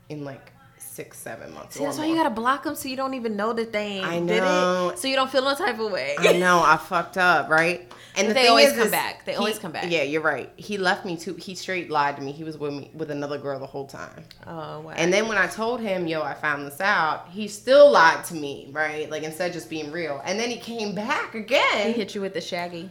in 0.10 0.26
like 0.26 0.52
six, 0.78 1.18
seven 1.18 1.54
months. 1.54 1.76
See, 1.78 1.84
that's 1.84 1.98
why 1.98 2.06
more. 2.08 2.16
you 2.16 2.22
gotta 2.24 2.34
block 2.36 2.64
them 2.64 2.76
so 2.76 2.90
you 2.90 2.96
don't 2.98 3.14
even 3.14 3.36
know 3.36 3.54
that 3.54 3.72
they 3.72 4.02
I 4.02 4.20
did 4.20 4.26
know. 4.42 4.90
it. 4.90 5.00
So 5.00 5.08
you 5.08 5.16
don't 5.16 5.30
feel 5.30 5.44
no 5.44 5.56
type 5.56 5.80
of 5.80 5.92
way. 5.92 6.16
I 6.20 6.34
know 6.38 6.62
I 6.62 6.78
fucked 6.78 7.18
up, 7.18 7.50
right? 7.50 7.92
And 8.18 8.28
the 8.28 8.34
They 8.34 8.42
thing 8.42 8.50
always 8.50 8.68
is, 8.70 8.74
come 8.74 8.86
is 8.88 8.92
back. 8.92 9.24
They 9.24 9.32
he- 9.34 9.38
always 9.38 9.60
come 9.60 9.72
back. 9.72 9.86
Yeah, 9.90 10.02
you're 10.04 10.22
right. 10.22 10.52
He 10.58 10.78
left 10.78 11.06
me 11.06 11.16
too. 11.16 11.36
He 11.36 11.56
straight 11.56 11.90
lied 11.90 12.18
to 12.18 12.22
me. 12.22 12.32
He 12.34 12.44
was 12.44 12.58
with 12.58 12.74
me 12.74 12.92
with 12.94 13.12
another 13.12 13.38
girl 13.38 13.60
the 13.60 13.66
whole 13.66 13.88
time. 13.88 14.26
Oh 14.46 14.82
wow. 14.82 14.90
And 14.96 15.14
then 15.14 15.28
when 15.30 15.38
I 15.38 15.48
told 15.48 15.80
him, 15.80 16.06
yo, 16.08 16.22
I 16.22 16.34
found 16.34 16.66
this 16.68 16.82
out, 16.82 17.30
he 17.30 17.48
still 17.48 17.90
lied 17.92 18.26
to 18.26 18.34
me, 18.34 18.70
right? 18.74 19.10
Like 19.10 19.24
instead 19.24 19.48
of 19.50 19.54
just 19.54 19.70
being 19.70 19.92
real. 19.92 20.22
And 20.26 20.38
then 20.40 20.50
he 20.50 20.58
came 20.58 20.96
back 20.96 21.34
again. 21.36 21.88
he 21.88 21.94
hit 21.94 22.14
you 22.16 22.20
with 22.22 22.34
the 22.34 22.42
shaggy. 22.42 22.90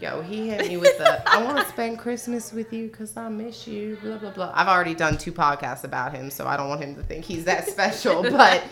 Yo, 0.00 0.22
he 0.22 0.48
hit 0.48 0.68
me 0.68 0.76
with 0.76 0.96
the, 0.98 1.28
I 1.28 1.42
want 1.42 1.58
to 1.58 1.64
spend 1.68 1.98
Christmas 1.98 2.52
with 2.52 2.72
you 2.72 2.86
because 2.88 3.16
I 3.16 3.28
miss 3.28 3.66
you, 3.66 3.98
blah, 4.00 4.16
blah, 4.18 4.30
blah. 4.30 4.52
I've 4.54 4.68
already 4.68 4.94
done 4.94 5.18
two 5.18 5.32
podcasts 5.32 5.82
about 5.82 6.14
him, 6.14 6.30
so 6.30 6.46
I 6.46 6.56
don't 6.56 6.68
want 6.68 6.80
him 6.82 6.94
to 6.94 7.02
think 7.02 7.24
he's 7.24 7.44
that 7.46 7.68
special. 7.68 8.22
but, 8.30 8.62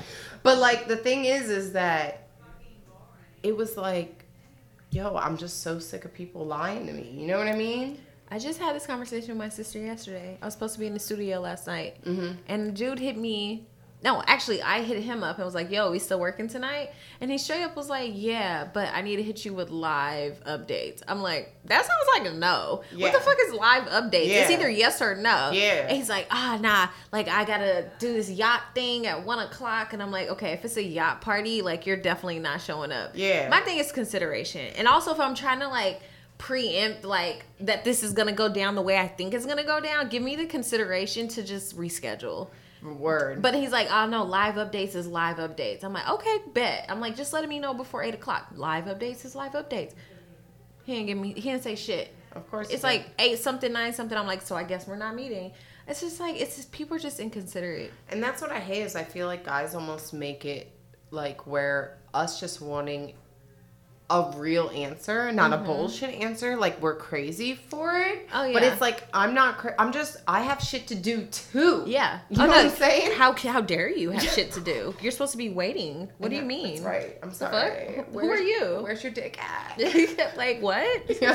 but 0.45 0.59
like, 0.59 0.87
the 0.87 0.97
thing 0.97 1.25
is, 1.25 1.51
is 1.51 1.73
that 1.73 2.29
it 3.43 3.57
was 3.57 3.77
like, 3.77 4.25
yo, 4.91 5.17
I'm 5.17 5.37
just 5.37 5.63
so 5.63 5.81
sick 5.81 6.05
of 6.05 6.15
people 6.15 6.47
lying 6.47 6.87
to 6.87 6.93
me. 6.93 7.11
You 7.13 7.27
know 7.27 7.39
what 7.39 7.49
I 7.49 7.57
mean? 7.57 7.99
I 8.31 8.39
just 8.39 8.59
had 8.61 8.75
this 8.77 8.87
conversation 8.87 9.31
with 9.31 9.39
my 9.39 9.49
sister 9.49 9.79
yesterday. 9.81 10.39
I 10.41 10.45
was 10.45 10.55
supposed 10.55 10.75
to 10.75 10.81
be 10.81 10.87
in 10.87 10.95
the 10.95 11.01
studio 11.01 11.41
last 11.41 11.67
night, 11.67 12.03
Mm-hmm. 12.05 12.33
and 12.49 12.77
Jude 12.77 12.99
hit 13.01 13.17
me. 13.17 13.67
No, 14.05 14.23
actually, 14.27 14.63
I 14.63 14.83
hit 14.83 15.03
him 15.03 15.25
up 15.25 15.37
and 15.37 15.45
was 15.45 15.55
like, 15.55 15.71
"Yo, 15.71 15.91
we 15.91 15.99
still 15.99 16.21
working 16.21 16.49
tonight?" 16.49 16.91
And 17.21 17.31
he 17.31 17.39
straight 17.39 17.63
up 17.63 17.75
was 17.77 17.89
like, 17.89 18.13
"Yeah, 18.15 18.69
but 18.73 18.91
I 18.93 19.01
need 19.01 19.17
to 19.17 19.23
hit 19.23 19.45
you 19.45 19.55
with 19.55 19.71
live 19.71 20.43
updates." 20.45 21.03
I'm 21.09 21.23
like, 21.23 21.55
"That 21.65 21.85
sounds 21.85 22.05
like 22.15 22.33
a 22.33 22.37
no. 22.37 22.83
What 22.97 23.13
the 23.13 23.21
fuck 23.21 23.37
is 23.47 23.55
live 23.55 23.85
updates? 23.85 24.29
It's 24.29 24.51
either 24.51 24.69
yes 24.69 25.01
or 25.01 25.17
no." 25.17 25.51
Yeah. 25.53 25.87
And 25.89 25.97
he's 25.97 26.11
like, 26.11 26.27
"Ah, 26.31 26.59
nah, 26.61 26.89
like 27.11 27.29
I 27.29 27.45
gotta 27.45 27.87
do 27.99 28.13
this 28.13 28.31
yacht 28.31 28.63
thing 28.75 29.07
at 29.07 29.25
one 29.25 29.39
o'clock," 29.39 29.93
and 29.93 30.03
I'm 30.03 30.13
like, 30.13 30.29
"Okay, 30.29 30.53
if 30.53 30.65
it's 30.65 30.77
a 30.77 30.83
yacht 30.83 31.23
party, 31.23 31.63
like 31.63 31.87
you're 31.87 31.97
definitely 31.97 32.39
not 32.39 32.61
showing 32.61 32.93
up." 32.93 33.13
Yeah. 33.15 33.49
My 33.49 33.61
thing 33.61 33.79
is 33.79 33.93
consideration, 33.93 34.73
and 34.77 34.87
also 34.87 35.13
if 35.13 35.21
I'm 35.21 35.35
trying 35.35 35.61
to 35.61 35.69
like 35.69 36.01
preempt 36.39 37.03
like 37.03 37.45
that 37.61 37.83
this 37.85 38.03
is 38.03 38.13
gonna 38.13 38.33
go 38.33 38.49
down 38.49 38.75
the 38.75 38.83
way 38.83 38.99
I 38.99 39.09
think 39.09 39.33
it's 39.33 39.47
gonna 39.47 39.65
go 39.65 39.81
down, 39.81 40.09
give 40.11 40.23
me 40.23 40.37
the 40.37 40.45
consideration 40.47 41.29
to 41.29 41.43
just 41.43 41.77
reschedule. 41.79 42.49
Word. 42.83 43.43
But 43.43 43.55
he's 43.55 43.73
like, 43.73 43.89
oh 43.91 44.07
no, 44.07 44.25
live 44.25 44.55
updates 44.55 44.95
is 44.95 45.07
live 45.07 45.37
updates. 45.37 45.83
I'm 45.85 45.93
like, 45.93 46.09
okay, 46.09 46.39
bet. 46.53 46.87
I'm 46.89 47.01
like, 47.01 47.17
just 47.17 47.33
letting 47.33 47.49
me 47.49 47.59
know 47.59 47.75
before 47.75 48.03
eight 48.03 48.15
o'clock. 48.15 48.49
Live 48.55 48.85
updates 48.85 49.25
is 49.25 49.35
live 49.35 49.53
updates. 49.53 49.95
He 50.85 50.95
didn't 50.95 51.07
give 51.07 51.19
me. 51.19 51.33
He 51.33 51.41
didn't 51.51 51.63
say 51.63 51.75
shit. 51.75 52.15
of 52.33 52.49
course. 52.51 52.71
It's 52.71 52.85
like 52.85 53.07
eight 53.19 53.39
something, 53.39 53.73
nine 53.73 53.93
something. 53.93 54.17
I'm 54.17 54.27
like, 54.27 54.43
so 54.43 54.55
I 54.57 54.63
guess 54.65 54.87
we're 54.87 54.97
not 54.97 55.15
meeting. 55.15 55.53
It's 55.89 56.01
just 56.01 56.21
like 56.21 56.41
it's 56.41 56.57
just 56.57 56.73
people 56.73 56.97
are 56.97 57.01
just 57.01 57.21
inconsiderate. 57.21 57.93
And 58.09 58.23
that's 58.23 58.43
what 58.43 58.53
I 58.53 58.61
hate 58.61 58.83
is 58.83 58.97
I 58.97 59.05
feel 59.05 59.27
like 59.27 59.45
guys 59.45 59.75
almost 59.75 60.13
make 60.13 60.45
it 60.45 60.71
like 61.11 61.47
where 61.47 61.99
us 62.13 62.41
just 62.41 62.61
wanting 62.61 63.15
a 64.09 64.33
real 64.37 64.71
answer, 64.71 65.33
not 65.33 65.53
a 65.53 65.57
bullshit 65.57 66.15
answer. 66.15 66.57
Like 66.57 66.81
we're 66.81 66.95
crazy 66.95 67.55
for 67.55 67.99
it. 67.99 68.29
Mm-hmm. 68.29 68.37
Oh, 68.37 68.53
But 68.53 68.63
it's 68.63 68.81
like 68.81 69.03
I'm 69.13 69.35
not. 69.35 69.59
Cra- 69.59 69.75
I'm 69.79 69.91
just. 69.93 70.19
I 70.29 70.43
have 70.43 70.63
shit 70.63 70.87
to 70.89 70.95
do 70.95 71.25
too. 71.27 71.83
Yeah. 71.87 72.21
You 72.31 72.37
know 72.39 72.45
Oh, 72.45 72.49
what. 72.49 72.67
I'm 72.67 72.71
saying? 72.71 73.13
How 73.19 73.33
how 73.33 73.61
dare 73.61 73.91
you 73.91 74.11
have 74.11 74.23
shit 74.35 74.53
to 74.53 74.61
do? 74.61 74.95
You're 75.03 75.11
supposed 75.11 75.33
to 75.33 75.39
be 75.39 75.49
waiting. 75.49 76.09
What 76.19 76.31
do 76.31 76.37
you 76.37 76.43
mean? 76.43 76.75
That's 76.83 76.87
right. 76.87 77.19
I'm 77.23 77.33
sorry. 77.33 78.05
Who 78.13 78.31
are 78.31 78.39
you? 78.39 78.79
Where's 78.83 79.03
your 79.03 79.13
dick 79.13 79.39
at? 79.43 79.77
like 80.37 80.61
what? 80.63 81.21
You're 81.21 81.35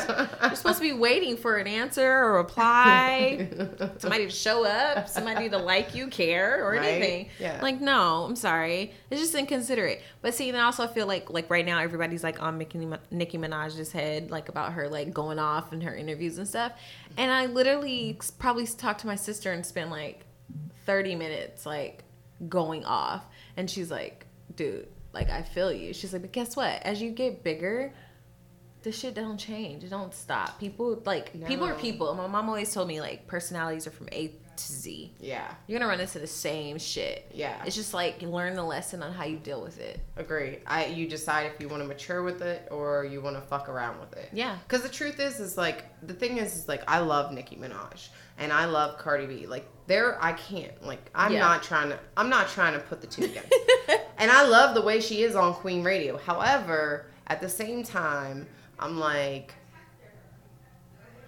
supposed 0.56 0.78
to 0.78 0.82
be 0.82 0.94
waiting 0.94 1.36
for 1.38 1.58
an 1.58 1.68
answer 1.68 2.08
or 2.10 2.38
reply, 2.38 3.50
somebody 3.98 4.26
to 4.26 4.32
show 4.32 4.66
up, 4.66 5.10
somebody 5.10 5.50
to 5.50 5.58
like 5.58 5.94
you, 5.96 6.08
care, 6.08 6.66
or 6.66 6.72
Right? 6.72 6.86
anything. 6.86 7.30
Yeah. 7.40 7.60
Like 7.62 7.82
no, 7.82 8.24
I'm 8.24 8.36
sorry. 8.38 8.94
It's 9.10 9.20
just 9.20 9.36
inconsiderate. 9.36 10.02
But 10.22 10.34
see, 10.36 10.52
then 10.52 10.62
I 10.62 10.66
also 10.66 10.88
feel 10.88 11.08
like 11.08 11.30
like 11.30 11.50
right 11.50 11.66
now 11.66 11.80
everybody's 11.80 12.24
like 12.24 12.42
on 12.42 12.58
Nicki, 12.70 12.88
Nicki 13.12 13.38
Minaj's 13.38 13.92
head, 13.92 14.32
like 14.32 14.50
about 14.50 14.74
her 14.74 14.88
like 14.88 15.14
going 15.14 15.40
off 15.40 15.74
in 15.74 15.82
her 15.82 15.96
interviews 15.96 16.38
and 16.38 16.48
stuff. 16.48 16.74
And 17.18 17.32
I 17.32 17.46
literally 17.48 18.20
probably 18.40 18.66
talked 18.66 19.02
to 19.02 19.08
my 19.08 19.16
sister 19.16 19.52
and 19.52 19.66
spent 19.66 19.92
like 19.92 20.26
30 20.86 21.16
minutes 21.16 21.66
like 21.66 22.04
going 22.48 22.86
off, 22.86 23.26
and 23.58 23.70
she's 23.70 23.92
like, 23.92 24.26
dude. 24.56 24.88
Like 25.14 25.30
I 25.30 25.42
feel 25.42 25.74
you. 25.74 25.94
She's 25.94 26.14
like, 26.14 26.22
but 26.22 26.32
guess 26.32 26.56
what? 26.56 26.82
As 26.84 27.02
you 27.02 27.12
get 27.12 27.44
bigger, 27.44 27.94
the 28.84 28.94
shit 28.94 29.14
don't 29.14 29.38
change. 29.38 29.84
It 29.84 29.90
don't 29.90 30.14
stop. 30.14 30.58
People 30.58 31.02
like 31.06 31.34
people 31.46 31.68
are 31.68 31.76
people. 31.76 32.14
My 32.14 32.28
mom 32.28 32.48
always 32.48 32.74
told 32.74 32.88
me 32.88 33.02
like 33.02 33.28
personalities 33.28 33.86
are 33.88 33.92
from 33.92 34.08
A 34.14 34.34
to 34.68 34.74
Z. 34.74 35.14
yeah. 35.20 35.54
You're 35.68 35.80
gonna 35.80 35.90
run 35.90 36.00
into 36.00 36.20
the 36.20 36.28
same 36.28 36.78
shit. 36.78 37.30
Yeah. 37.34 37.62
It's 37.66 37.76
just 37.76 37.94
like 37.94 38.22
learn 38.22 38.56
the 38.56 38.64
lesson 38.64 39.02
on 39.04 39.12
how 39.14 39.26
you 39.26 39.38
deal 39.38 39.62
with 39.62 39.80
it. 39.80 40.00
Agree. 40.18 40.60
I 40.68 40.86
you 40.86 41.08
decide 41.08 41.48
if 41.54 41.60
you 41.62 41.68
want 41.68 41.82
to 41.84 41.88
mature 41.88 42.24
with 42.24 42.42
it 42.42 42.68
or 42.72 43.06
you 43.06 43.22
want 43.22 43.36
to 43.36 43.42
fuck 43.42 43.70
around 43.70 44.00
with 44.00 44.14
it. 44.18 44.30
Yeah. 44.34 44.58
Because 44.68 44.84
the 44.84 44.90
truth 44.90 45.20
is, 45.20 45.40
is 45.40 45.58
like 45.58 45.86
the 46.06 46.14
thing 46.14 46.38
is, 46.38 46.56
is 46.56 46.68
like 46.68 46.84
I 46.88 47.00
love 47.00 47.32
Nicki 47.32 47.56
Minaj 47.56 48.10
and 48.38 48.52
I 48.52 48.66
love 48.66 48.98
Cardi 48.98 49.26
B. 49.28 49.46
Like 49.48 49.68
there, 49.88 50.18
I 50.24 50.34
can't. 50.34 50.82
Like 50.86 51.10
I'm 51.14 51.34
Yeah. 51.34 51.40
not 51.40 51.64
trying 51.64 51.90
to. 51.90 52.00
I'm 52.18 52.30
not 52.30 52.48
trying 52.50 52.74
to 52.74 52.80
put 52.80 53.02
the 53.02 53.08
two 53.08 53.24
together. 53.24 53.48
and 54.18 54.32
I 54.32 54.48
love 54.48 54.76
the 54.76 54.82
way 54.82 55.00
she 55.02 55.24
is 55.24 55.36
on 55.36 55.54
Queen 55.54 55.84
Radio. 55.84 56.18
However, 56.18 57.08
at 57.28 57.42
the 57.42 57.50
same 57.50 57.84
time, 57.84 58.48
I'm 58.80 59.00
like. 59.00 59.54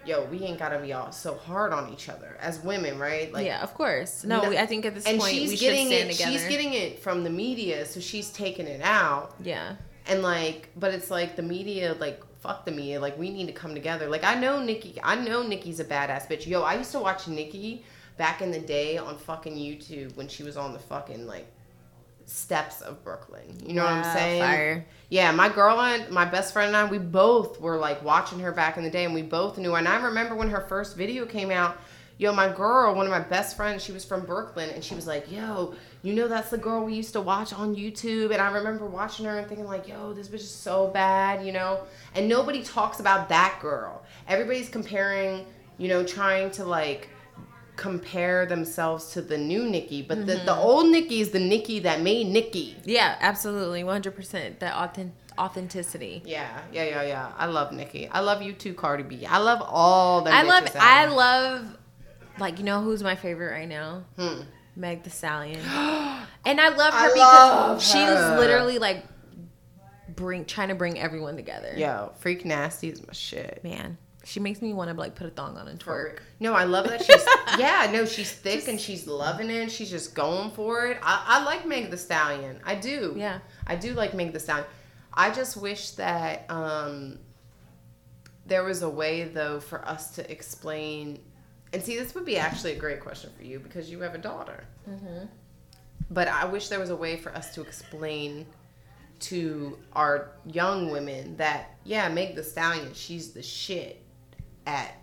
Yo, 0.05 0.25
we 0.25 0.41
ain't 0.43 0.60
gotta 0.60 0.79
be 0.79 0.91
all 0.93 1.12
so 1.12 1.36
hard 1.36 1.72
on 1.72 1.91
each 1.93 2.10
other 2.10 2.38
as 2.41 2.60
women, 2.60 3.00
right? 3.00 3.31
Like, 3.31 3.45
yeah, 3.45 3.63
of 3.63 3.74
course. 3.74 4.24
No, 4.24 4.41
No- 4.41 4.50
we, 4.50 4.57
I 4.57 4.65
think 4.65 4.86
at 4.86 4.93
this 4.95 5.05
and 5.05 5.19
point 5.19 5.33
she's 5.33 5.50
we 5.51 5.55
should 5.55 5.65
getting 5.65 5.91
it. 5.91 6.12
together. 6.12 6.31
She's 6.31 6.45
getting 6.48 6.74
it 6.74 7.00
from 7.00 7.24
the 7.24 7.29
media, 7.29 7.86
so 7.86 8.00
she's 8.00 8.29
taking 8.31 8.67
it 8.67 8.81
out 8.81 9.36
yeah. 9.41 9.75
and 10.07 10.22
like 10.22 10.69
but 10.75 10.93
it's 10.93 11.10
like 11.10 11.36
the 11.36 11.41
media 11.41 11.95
like 12.00 12.22
fuck 12.41 12.65
the 12.65 12.72
media 12.72 13.00
like 13.00 13.17
we 13.17 13.29
need 13.29 13.45
to 13.48 13.53
come 13.53 13.74
together 13.74 14.07
like 14.10 14.25
i 14.25 14.36
know 14.36 14.62
nicki 14.62 15.00
i 15.01 15.15
know 15.15 15.41
nicki's 15.43 15.79
a 15.79 15.86
badass 15.86 16.27
bitch 16.27 16.45
yo 16.45 16.62
i 16.62 16.74
used 16.75 16.91
to 16.91 17.00
watch 17.00 17.25
nicki 17.27 17.86
back 18.17 18.41
in 18.41 18.51
the 18.51 18.60
day 18.60 18.98
on 18.98 19.17
fucking 19.17 19.55
youtube 19.55 20.13
when 20.17 20.27
she 20.27 20.43
was 20.43 20.57
on 20.57 20.74
the 20.74 20.79
fucking 20.79 21.25
like 21.25 21.48
steps 22.25 22.82
of 22.82 23.03
brooklyn. 23.03 23.44
You 23.65 23.74
know 23.74 23.84
what 23.84 23.94
i'm 23.94 24.15
saying? 24.15 24.42
fire. 24.42 24.86
yeah 25.10 25.32
my 25.32 25.50
girl 25.50 25.80
and 25.80 26.10
my 26.10 26.25
best 26.25 26.53
friend 26.53 26.68
and 26.68 26.77
i 26.77 26.86
we 26.86 26.98
both 26.98 27.60
were 27.60 27.77
like 27.77 28.03
watching 28.03 28.39
her 28.39 28.51
back 28.51 28.77
in 28.77 28.84
the 28.84 28.89
day 28.89 29.06
and 29.06 29.13
we 29.13 29.22
both 29.22 29.58
knew. 29.58 29.75
And 29.75 29.88
i 29.88 30.01
remember 30.01 30.36
when 30.36 30.50
her 30.50 30.62
first 30.62 30.96
video 30.96 31.25
came 31.25 31.51
out 31.51 31.77
yo 32.18 32.32
my 32.32 32.48
girl 32.48 32.94
one 32.94 33.06
of 33.06 33.12
my 33.12 33.20
best 33.20 33.58
friends 33.58 33.84
she 33.84 33.92
was 33.92 34.06
from 34.06 34.25
brooklyn 34.25 34.70
and 34.70 34.84
she 34.84 34.94
was 34.94 35.08
like 35.08 35.32
yo 35.32 35.74
you 36.03 36.13
know 36.13 36.27
that's 36.27 36.51
the 36.51 36.58
girl 36.58 36.86
we 36.86 36.94
used 36.94 37.13
to 37.13 37.22
watch 37.22 37.51
on 37.53 37.75
youtube? 37.75 38.32
And 38.32 38.42
i 38.42 38.51
remember 38.51 38.86
watching 38.86 39.25
her 39.25 39.38
and 39.38 39.48
thinking 39.48 39.65
like 39.65 39.88
yo 39.88 40.13
this 40.13 40.27
bitch 40.27 40.36
is 40.36 40.51
so 40.51 40.88
bad 40.88 41.46
you 41.46 41.51
know? 41.51 41.82
And 42.15 42.30
nobody 42.30 42.63
talks 42.63 43.00
about 43.00 43.30
that 43.30 43.58
girl. 43.62 44.03
Everybody's 44.27 44.70
comparing 44.70 45.46
you 45.77 45.88
know 45.88 46.03
trying 46.03 46.51
to 46.51 46.65
like 46.65 47.10
compare 47.75 48.46
themselves 48.46 49.12
to 49.13 49.22
the 49.22 49.38
new 49.38 49.68
Nicki, 49.68 50.01
but 50.01 50.25
the, 50.27 50.36
the 50.36 50.56
old 50.56 50.89
Nicki 50.89 51.22
is 51.22 51.32
the 51.32 51.39
Nicki 51.39 51.80
that 51.80 52.01
made 52.01 52.27
Nicki. 52.27 52.75
Yeah, 52.86 53.18
absolutely. 53.20 53.84
100%. 53.84 54.60
That 54.60 54.75
authentic, 54.75 55.13
authenticity. 55.38 56.22
Yeah, 56.25 56.62
yeah, 56.72 56.84
yeah, 56.84 57.03
yeah. 57.03 57.32
I 57.38 57.48
love 57.48 57.72
Nicki. 57.72 58.08
I 58.08 58.20
love 58.20 58.42
you 58.42 58.53
too, 58.53 58.74
Cardi 58.74 59.03
B. 59.03 59.25
I 59.25 59.39
love 59.39 59.62
all 59.65 60.22
them. 60.22 60.34
I 60.34 60.44
love 60.44 60.68
I 60.75 61.06
love 61.08 61.77
like 62.39 62.60
you 62.60 62.65
know 62.65 62.82
who's 62.82 63.03
my 63.03 63.15
favorite 63.15 63.51
right 63.51 63.68
now? 63.68 64.03
Hmm. 64.18 64.42
Meg 64.75 65.03
the 65.03 65.10
Stallion. 65.10 65.60
and 66.46 66.62
I 66.62 66.70
love 66.70 66.94
her 66.94 67.00
I 67.00 67.12
because 67.13 67.18
love 67.18 67.82
she's 67.82 67.94
her. 67.94 68.39
literally 68.39 68.80
like 68.80 69.03
bring 70.15 70.46
trying 70.46 70.70
to 70.70 70.75
bring 70.75 71.00
everyone 71.00 71.36
together. 71.36 71.74
Yo, 71.75 72.12
Freak 72.18 72.46
Nasty 72.46 72.89
is 72.89 73.06
my 73.06 73.13
shit. 73.13 73.62
Man, 73.63 73.98
she 74.25 74.39
makes 74.39 74.62
me 74.62 74.74
want 74.74 74.89
to 74.89 74.96
like 74.96 75.15
put 75.15 75.27
a 75.27 75.30
thong 75.30 75.58
on 75.58 75.68
and 75.68 75.80
twerk. 75.80 76.20
No, 76.39 76.53
I 76.53 76.63
love 76.63 76.88
that 76.88 77.03
she's 77.03 77.25
yeah, 77.60 77.89
no, 77.92 78.06
she's 78.06 78.32
thick 78.32 78.68
and 78.68 78.80
she's 78.80 79.06
loving 79.06 79.50
it. 79.50 79.70
She's 79.72 79.89
just 79.89 80.15
going 80.15 80.51
for 80.51 80.88
it. 80.88 80.98
I, 81.01 81.24
I 81.27 81.44
like 81.44 81.65
Meg 81.65 81.92
the 81.92 81.98
Stallion. 81.98 82.60
I 82.63 82.75
do. 82.75 83.13
Yeah. 83.18 83.39
I 83.68 83.75
do 83.75 83.94
like 83.94 84.13
Meg 84.13 84.32
the 84.32 84.39
Stallion. 84.39 84.65
I 85.13 85.32
just 85.32 85.58
wish 85.58 85.92
that 85.92 86.46
um 86.50 87.20
there 88.46 88.63
was 88.63 88.82
a 88.82 88.89
way 88.89 89.25
though 89.25 89.60
for 89.60 89.86
us 89.88 90.15
to 90.15 90.32
explain 90.32 91.20
and 91.74 91.82
see 91.82 91.98
this 91.98 92.15
would 92.15 92.25
be 92.25 92.38
actually 92.38 92.74
a 92.74 92.80
great 92.80 93.00
question 93.00 93.30
for 93.38 93.44
you 93.44 93.60
because 93.60 93.89
you 93.89 94.00
have 94.01 94.15
a 94.15 94.20
daughter. 94.20 94.63
But 96.10 96.27
I 96.27 96.46
wish 96.46 96.70
there 96.70 96.80
was 96.80 96.92
a 96.92 96.96
way 96.96 97.18
for 97.18 97.34
us 97.36 97.53
to 97.56 97.62
explain 97.62 98.46
to 99.22 99.77
our 99.94 100.32
young 100.46 100.92
women 100.92 101.36
that 101.38 101.77
yeah, 101.84 102.08
Meg 102.10 102.36
the 102.36 102.44
Stallion, 102.44 102.94
she's 102.94 103.32
the 103.32 103.44
shit 103.44 104.02
at 104.65 104.96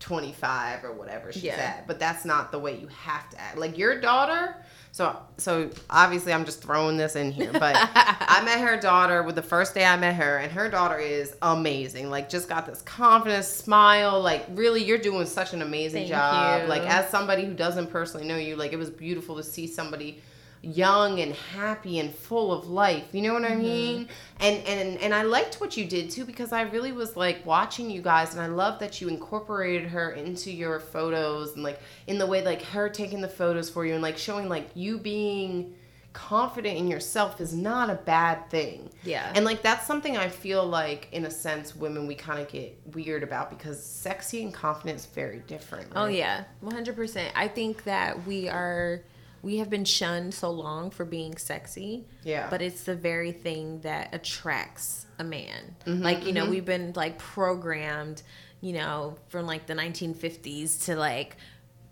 25 0.00 0.84
or 0.84 0.92
whatever 0.92 1.32
she's 1.32 1.44
Yeah. 1.44 1.54
at. 1.56 1.86
But 1.86 1.98
that's 1.98 2.24
not 2.24 2.52
the 2.52 2.58
way 2.58 2.78
you 2.78 2.86
have 2.88 3.28
to 3.30 3.40
act. 3.40 3.58
Like 3.58 3.76
your 3.78 4.00
daughter. 4.00 4.56
So 4.92 5.16
so 5.36 5.70
obviously 5.90 6.32
I'm 6.32 6.44
just 6.44 6.62
throwing 6.62 6.96
this 6.96 7.14
in 7.14 7.30
here, 7.30 7.52
but 7.52 7.74
I 7.94 8.42
met 8.44 8.60
her 8.60 8.80
daughter 8.80 9.22
with 9.22 9.34
the 9.34 9.42
first 9.42 9.74
day 9.74 9.84
I 9.84 9.96
met 9.96 10.14
her, 10.16 10.38
and 10.38 10.50
her 10.52 10.68
daughter 10.68 10.98
is 10.98 11.36
amazing. 11.42 12.10
Like 12.10 12.28
just 12.28 12.48
got 12.48 12.64
this 12.66 12.80
confidence, 12.82 13.46
smile. 13.48 14.20
Like 14.20 14.46
really, 14.50 14.82
you're 14.82 14.98
doing 14.98 15.26
such 15.26 15.52
an 15.52 15.62
amazing 15.62 16.00
Thank 16.02 16.10
job. 16.10 16.62
you. 16.62 16.68
Like 16.68 16.82
as 16.82 17.10
somebody 17.10 17.44
who 17.44 17.54
doesn't 17.54 17.88
personally 17.88 18.26
know 18.26 18.36
you, 18.36 18.56
like 18.56 18.72
it 18.72 18.76
was 18.78 18.90
beautiful 18.90 19.36
to 19.36 19.42
see 19.42 19.66
somebody 19.66 20.20
young 20.62 21.20
and 21.20 21.34
happy 21.34 21.98
and 21.98 22.14
full 22.14 22.52
of 22.52 22.68
life. 22.68 23.06
You 23.12 23.22
know 23.22 23.34
what 23.34 23.44
I 23.44 23.50
mm-hmm. 23.50 23.62
mean? 23.62 24.08
And 24.40 24.64
and 24.66 24.98
and 24.98 25.14
I 25.14 25.22
liked 25.22 25.60
what 25.60 25.76
you 25.76 25.84
did 25.84 26.10
too 26.10 26.24
because 26.24 26.52
I 26.52 26.62
really 26.62 26.92
was 26.92 27.16
like 27.16 27.44
watching 27.46 27.90
you 27.90 28.02
guys 28.02 28.32
and 28.32 28.40
I 28.40 28.46
love 28.46 28.78
that 28.80 29.00
you 29.00 29.08
incorporated 29.08 29.88
her 29.88 30.12
into 30.12 30.50
your 30.50 30.80
photos 30.80 31.54
and 31.54 31.62
like 31.62 31.80
in 32.06 32.18
the 32.18 32.26
way 32.26 32.44
like 32.44 32.62
her 32.62 32.88
taking 32.88 33.20
the 33.20 33.28
photos 33.28 33.70
for 33.70 33.86
you 33.86 33.94
and 33.94 34.02
like 34.02 34.18
showing 34.18 34.48
like 34.48 34.70
you 34.74 34.98
being 34.98 35.74
confident 36.12 36.76
in 36.76 36.88
yourself 36.88 37.40
is 37.40 37.54
not 37.54 37.90
a 37.90 37.94
bad 37.94 38.50
thing. 38.50 38.90
Yeah. 39.04 39.30
And 39.36 39.44
like 39.44 39.62
that's 39.62 39.86
something 39.86 40.16
I 40.16 40.28
feel 40.28 40.66
like 40.66 41.08
in 41.12 41.24
a 41.26 41.30
sense 41.30 41.76
women 41.76 42.08
we 42.08 42.16
kind 42.16 42.40
of 42.40 42.48
get 42.48 42.76
weird 42.92 43.22
about 43.22 43.50
because 43.50 43.82
sexy 43.82 44.42
and 44.42 44.52
confident 44.52 44.98
is 44.98 45.06
very 45.06 45.38
different. 45.46 45.92
Oh 45.94 46.06
yeah, 46.06 46.44
100%. 46.64 47.28
I 47.36 47.46
think 47.46 47.84
that 47.84 48.26
we 48.26 48.48
are 48.48 49.02
we 49.42 49.58
have 49.58 49.70
been 49.70 49.84
shunned 49.84 50.34
so 50.34 50.50
long 50.50 50.90
for 50.90 51.04
being 51.04 51.36
sexy. 51.36 52.04
Yeah. 52.24 52.48
But 52.50 52.62
it's 52.62 52.82
the 52.84 52.94
very 52.96 53.32
thing 53.32 53.80
that 53.80 54.14
attracts 54.14 55.06
a 55.18 55.24
man. 55.24 55.76
Mm-hmm, 55.86 56.02
like, 56.02 56.24
you 56.26 56.32
know, 56.32 56.48
we've 56.48 56.64
been 56.64 56.92
like 56.96 57.18
programmed, 57.18 58.22
you 58.60 58.72
know, 58.72 59.16
from 59.28 59.46
like 59.46 59.66
the 59.66 59.74
1950s 59.74 60.84
to 60.86 60.96
like 60.96 61.36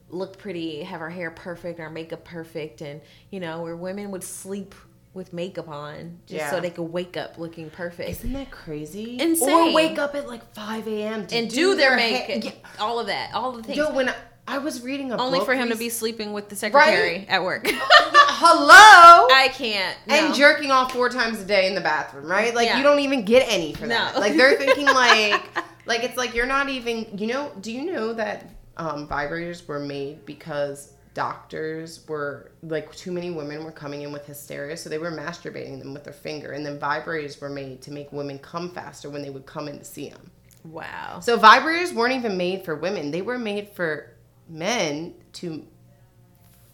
look 0.08 0.38
pretty, 0.38 0.82
have 0.82 1.00
our 1.00 1.10
hair 1.10 1.30
perfect, 1.30 1.80
our 1.80 1.90
makeup 1.90 2.24
perfect 2.24 2.80
and, 2.80 3.00
you 3.30 3.40
know, 3.40 3.62
where 3.62 3.76
women 3.76 4.10
would 4.10 4.24
sleep 4.24 4.74
with 5.14 5.32
makeup 5.32 5.66
on 5.68 6.18
just 6.26 6.50
so 6.50 6.60
they 6.60 6.68
could 6.68 6.82
wake 6.82 7.16
up 7.16 7.38
looking 7.38 7.70
perfect. 7.70 8.10
Isn't 8.10 8.34
that 8.34 8.50
crazy? 8.50 9.18
Insane. 9.18 9.48
Or 9.70 9.72
wake 9.72 9.98
up 9.98 10.14
at 10.14 10.26
like 10.28 10.52
5 10.54 10.86
a.m. 10.88 11.26
and 11.32 11.48
do, 11.50 11.74
their 11.74 11.92
ha- 11.92 11.96
makeup, 11.96 12.44
Yeah. 12.44 12.68
all 12.78 13.00
of 13.00 13.06
that, 13.06 13.32
all 13.34 13.52
the 13.52 13.62
things. 13.62 13.78
Yo, 13.78 13.90
when 13.94 14.10
I, 14.10 14.14
I 14.48 14.58
was 14.58 14.82
reading 14.82 15.12
a 15.12 15.16
Only 15.16 15.40
for 15.44 15.54
him 15.54 15.68
to 15.70 15.76
be 15.76 15.88
sleeping 15.88 16.32
with 16.32 16.48
the 16.48 16.56
secretary 16.56 17.18
Right? 17.18 17.26
at 17.28 17.42
work. 17.42 17.66
hello 18.38 19.28
I 19.34 19.48
can't. 19.52 19.96
and 20.08 20.34
jerking 20.34 20.70
off 20.70 20.92
four 20.92 21.08
times 21.08 21.40
a 21.40 21.44
day 21.44 21.66
in 21.66 21.74
the 21.74 21.80
bathroom, 21.80 22.26
right? 22.26 22.54
Like 22.54 22.66
Yeah. 22.66 22.78
you 22.78 22.82
don't 22.82 23.00
even 23.00 23.24
get 23.24 23.46
any 23.50 23.72
for 23.74 23.86
that. 23.86 24.14
No. 24.14 24.20
Like 24.20 24.36
they're 24.36 24.54
thinking 24.58 24.86
like 24.86 25.42
like 25.86 26.04
it's 26.04 26.16
like 26.16 26.34
you're 26.34 26.46
not 26.46 26.68
even 26.68 27.06
you 27.18 27.26
know, 27.28 27.52
do 27.60 27.72
you 27.72 27.90
know 27.92 28.12
that 28.12 28.50
um, 28.76 29.08
vibrators 29.08 29.66
were 29.66 29.80
made 29.80 30.24
because 30.26 30.92
doctors 31.14 32.06
were 32.06 32.50
like 32.62 32.94
too 32.94 33.10
many 33.10 33.30
women 33.30 33.64
were 33.64 33.72
coming 33.72 34.02
in 34.02 34.12
with 34.12 34.26
hysteria 34.26 34.76
so 34.76 34.90
they 34.90 34.98
were 34.98 35.10
masturbating 35.10 35.78
them 35.78 35.94
with 35.94 36.04
their 36.04 36.12
finger 36.12 36.52
and 36.52 36.64
then 36.66 36.78
vibrators 36.78 37.40
were 37.40 37.48
made 37.48 37.80
to 37.80 37.90
make 37.90 38.12
women 38.12 38.38
come 38.38 38.68
faster 38.70 39.08
when 39.08 39.22
they 39.22 39.30
would 39.30 39.46
come 39.46 39.66
in 39.66 39.78
to 39.78 39.84
see 39.84 40.08
them 40.10 40.30
Wow. 40.64 41.20
So 41.20 41.38
vibrators 41.38 41.94
weren't 41.94 42.14
even 42.14 42.36
made 42.36 42.64
for 42.64 42.74
women. 42.74 43.12
They 43.12 43.22
were 43.22 43.38
made 43.38 43.68
for 43.68 44.10
men 44.48 45.14
to 45.34 45.66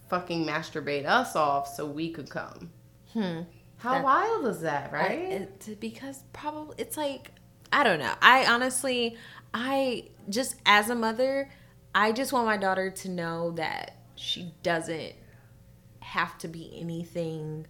fucking 0.09 0.47
masturbate 0.47 1.07
us 1.07 1.35
off 1.37 1.69
so 1.75 1.87
we 1.87 2.11
could 2.11 2.29
come. 2.31 2.71
Hmm. 3.13 3.41
How 3.79 3.95
That- 3.95 4.05
wild 4.05 4.47
is 4.47 4.61
that, 4.61 4.93
right? 4.93 5.19
it- 5.19 5.81
because 5.81 6.23
probably 6.33 6.75
it's 6.79 6.97
like 6.97 7.33
I 7.75 7.85
don't 7.85 7.99
know. 7.99 8.13
I 8.21 8.45
honestly, 8.47 9.17
I 9.55 10.09
just 10.29 10.57
as 10.67 10.91
a 10.91 10.95
mother, 10.95 11.51
I 11.95 12.13
just 12.13 12.33
want 12.33 12.45
my 12.47 12.59
daughter 12.59 12.91
to 12.91 13.09
know 13.09 13.53
that 13.53 13.97
she 14.15 14.53
doesn't 14.63 15.15
have 16.01 16.37
to 16.39 16.49
be 16.49 16.71
anything 16.79 17.67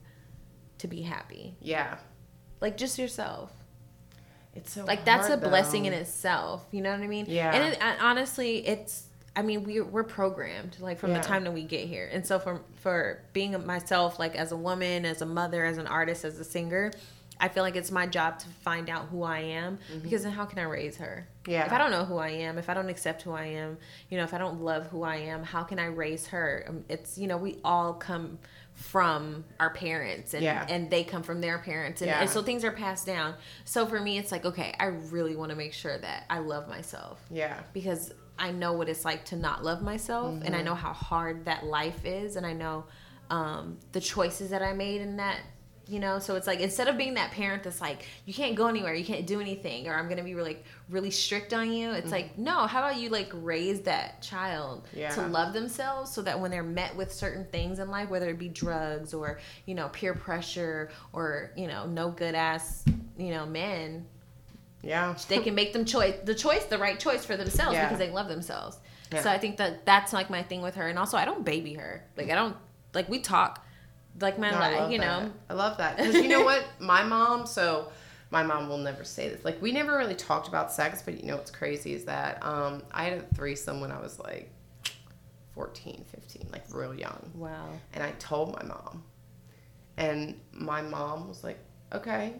to 0.78 0.88
be 0.88 1.02
happy. 1.02 1.54
yeah. 1.60 1.98
Like 2.60 2.76
just 2.76 2.98
yourself. 2.98 3.52
It's 4.54 4.72
so 4.72 4.84
Like 4.84 5.04
that's 5.04 5.26
a 5.26 5.36
hard, 5.36 5.40
blessing 5.42 5.84
in 5.86 5.92
itself. 5.92 6.64
You 6.72 6.82
know 6.82 6.90
what 6.92 7.00
I 7.00 7.06
mean? 7.06 7.26
Yeah. 7.28 7.52
And, 7.54 7.72
it, 7.72 7.78
and 7.80 8.00
honestly, 8.00 8.66
it's. 8.66 9.06
I 9.34 9.42
mean, 9.42 9.64
we 9.64 9.80
we're 9.80 10.04
programmed 10.04 10.76
like 10.80 10.98
from 10.98 11.10
Yeah. 11.12 11.18
the 11.20 11.24
time 11.26 11.44
that 11.44 11.52
we 11.52 11.62
get 11.62 11.86
here, 11.88 12.08
and 12.12 12.26
so 12.26 12.38
for 12.38 12.60
for 12.76 13.22
being 13.32 13.64
myself, 13.66 14.18
like 14.18 14.34
as 14.36 14.52
a 14.52 14.56
woman, 14.56 15.04
as 15.06 15.22
a 15.22 15.26
mother, 15.26 15.64
as 15.64 15.78
an 15.78 15.86
artist, 15.86 16.24
as 16.24 16.38
a 16.38 16.44
singer, 16.44 16.90
I 17.40 17.48
feel 17.48 17.62
like 17.62 17.74
it's 17.74 17.90
my 17.90 18.06
job 18.06 18.38
to 18.40 18.46
find 18.62 18.90
out 18.90 19.06
who 19.06 19.22
I 19.22 19.40
am 19.40 19.78
because 20.02 20.22
then 20.24 20.32
how 20.32 20.44
can 20.44 20.58
I 20.58 20.62
raise 20.64 20.98
her? 20.98 21.26
Mm-hmm. 21.42 21.50
Yeah. 21.50 21.64
If 21.66 21.72
I 21.72 21.78
don't 21.78 21.90
know 21.90 22.04
who 22.04 22.18
I 22.18 22.28
am, 22.28 22.58
if 22.58 22.68
I 22.68 22.74
don't 22.74 22.88
accept 22.90 23.22
who 23.22 23.32
I 23.32 23.46
am, 23.46 23.78
you 24.10 24.18
know, 24.18 24.24
if 24.24 24.34
I 24.34 24.38
don't 24.38 24.60
love 24.60 24.86
who 24.88 25.02
I 25.02 25.16
am, 25.16 25.42
how 25.42 25.62
can 25.64 25.78
I 25.78 25.86
raise 25.86 26.26
her? 26.28 26.64
Um, 26.68 26.84
It's 26.88 27.16
you 27.18 27.26
know, 27.26 27.38
we 27.38 27.58
all 27.64 27.94
come 27.94 28.38
from 28.74 29.44
our 29.60 29.70
parents 29.70 30.34
and 30.34 30.42
Yeah. 30.42 30.66
and 30.68 30.90
they 30.90 31.04
come 31.04 31.22
from 31.22 31.40
their 31.40 31.58
parents 31.58 32.00
and, 32.00 32.08
Yeah. 32.08 32.20
and 32.20 32.30
so 32.30 32.42
things 32.42 32.64
are 32.64 32.72
passed 32.72 33.04
down 33.06 33.34
so 33.66 33.84
for 33.86 34.00
me 34.00 34.16
it's 34.16 34.32
like 34.32 34.46
okay 34.46 34.74
i 34.80 34.86
really 34.86 35.36
want 35.36 35.50
to 35.50 35.56
make 35.56 35.74
sure 35.74 35.98
that 35.98 36.24
i 36.30 36.38
love 36.38 36.68
myself 36.68 37.20
Yeah. 37.30 37.60
because 37.74 38.14
i 38.42 38.50
know 38.50 38.72
what 38.74 38.88
it's 38.88 39.04
like 39.04 39.24
to 39.24 39.36
not 39.36 39.64
love 39.64 39.80
myself 39.82 40.32
and 40.34 40.42
Mm-hmm. 40.44 40.54
i 40.54 40.62
know 40.62 40.74
how 40.74 40.92
hard 40.92 41.44
that 41.46 41.64
life 41.64 42.04
is 42.04 42.36
and 42.36 42.44
i 42.46 42.52
know 42.52 42.84
um, 43.30 43.78
the 43.92 44.00
choices 44.00 44.50
that 44.50 44.60
i 44.62 44.72
made 44.74 45.00
in 45.00 45.16
that 45.16 45.38
you 45.88 45.98
know 45.98 46.18
so 46.20 46.36
it's 46.36 46.46
like 46.46 46.60
instead 46.60 46.86
of 46.86 46.96
being 46.96 47.14
that 47.14 47.32
parent 47.32 47.62
that's 47.64 47.80
like 47.80 48.06
you 48.24 48.32
can't 48.32 48.54
go 48.54 48.66
anywhere 48.68 48.94
you 48.94 49.04
can't 49.04 49.26
do 49.26 49.40
anything 49.40 49.88
or 49.88 49.94
i'm 49.94 50.08
gonna 50.08 50.22
be 50.22 50.34
like 50.36 50.64
really 50.88 51.10
strict 51.10 51.52
on 51.52 51.72
you 51.72 51.90
it's 51.90 52.12
like 52.12 52.38
no 52.38 52.66
how 52.66 52.78
about 52.78 52.96
you 52.96 53.08
like 53.08 53.30
raise 53.34 53.80
that 53.82 54.22
child 54.22 54.84
Mm-hmm. 54.88 54.98
Yeah. 55.00 55.10
to 55.16 55.26
love 55.28 55.52
themselves 55.52 56.10
so 56.12 56.22
that 56.22 56.38
when 56.38 56.50
they're 56.52 56.62
met 56.62 56.94
with 56.94 57.12
certain 57.12 57.44
things 57.46 57.78
in 57.80 57.90
life 57.90 58.08
whether 58.10 58.28
it 58.30 58.38
be 58.38 58.48
drugs 58.48 59.12
or 59.12 59.40
you 59.66 59.74
know 59.74 59.88
peer 59.88 60.14
pressure 60.14 60.90
or 61.12 61.50
you 61.56 61.66
know 61.66 61.86
no 61.86 62.10
good 62.10 62.34
ass 62.36 62.84
you 63.18 63.30
know 63.30 63.44
men 63.46 64.06
Yeah. 64.82 65.14
they 65.28 65.38
can 65.38 65.54
make 65.54 65.72
them 65.72 65.84
choice 65.84 66.16
the 66.24 66.34
choice 66.34 66.64
the 66.64 66.78
right 66.78 66.98
choice 66.98 67.24
for 67.24 67.36
themselves 67.36 67.74
Yeah. 67.74 67.84
because 67.86 67.98
they 67.98 68.10
love 68.10 68.28
themselves 68.28 68.78
Yeah. 69.12 69.22
so 69.22 69.30
i 69.30 69.38
think 69.38 69.56
that 69.58 69.86
that's 69.86 70.12
like 70.12 70.28
my 70.30 70.42
thing 70.42 70.60
with 70.62 70.74
her 70.74 70.88
and 70.88 70.98
also 70.98 71.16
i 71.16 71.24
don't 71.24 71.44
baby 71.44 71.74
her 71.74 72.04
like 72.16 72.30
i 72.30 72.34
don't 72.34 72.56
like 72.94 73.08
we 73.08 73.20
talk 73.20 73.64
like 74.20 74.38
my 74.38 74.50
No, 74.50 74.58
life 74.58 74.92
you 74.92 74.98
that. 74.98 75.22
know 75.22 75.32
I 75.48 75.54
love 75.54 75.78
that 75.78 75.96
because 75.96 76.16
you 76.16 76.28
know 76.28 76.42
what, 76.50 76.64
my 76.78 77.02
mom. 77.02 77.46
So 77.46 77.90
my 78.30 78.42
mom 78.42 78.68
will 78.68 78.76
never 78.76 79.04
say 79.04 79.30
this. 79.30 79.42
Like 79.42 79.60
we 79.62 79.72
never 79.72 79.96
really 79.96 80.14
talked 80.14 80.48
about 80.48 80.70
sex, 80.70 81.00
but 81.02 81.18
you 81.18 81.26
know 81.28 81.36
what's 81.36 81.50
crazy 81.50 81.94
is 81.94 82.04
that 82.04 82.44
um, 82.44 82.82
I 82.92 83.04
had 83.04 83.18
a 83.20 83.34
threesome 83.34 83.80
when 83.80 83.90
I 83.90 83.98
was 84.00 84.18
like 84.18 84.50
14, 85.54 86.04
15, 86.10 86.48
like 86.52 86.64
real 86.70 86.94
young, 86.94 87.30
wow 87.34 87.68
and 87.94 88.02
I 88.02 88.10
told 88.12 88.54
my 88.54 88.62
mom, 88.64 89.02
and 89.96 90.38
my 90.52 90.82
mom 90.82 91.28
was 91.28 91.42
like, 91.44 91.58
"Okay." 91.92 92.34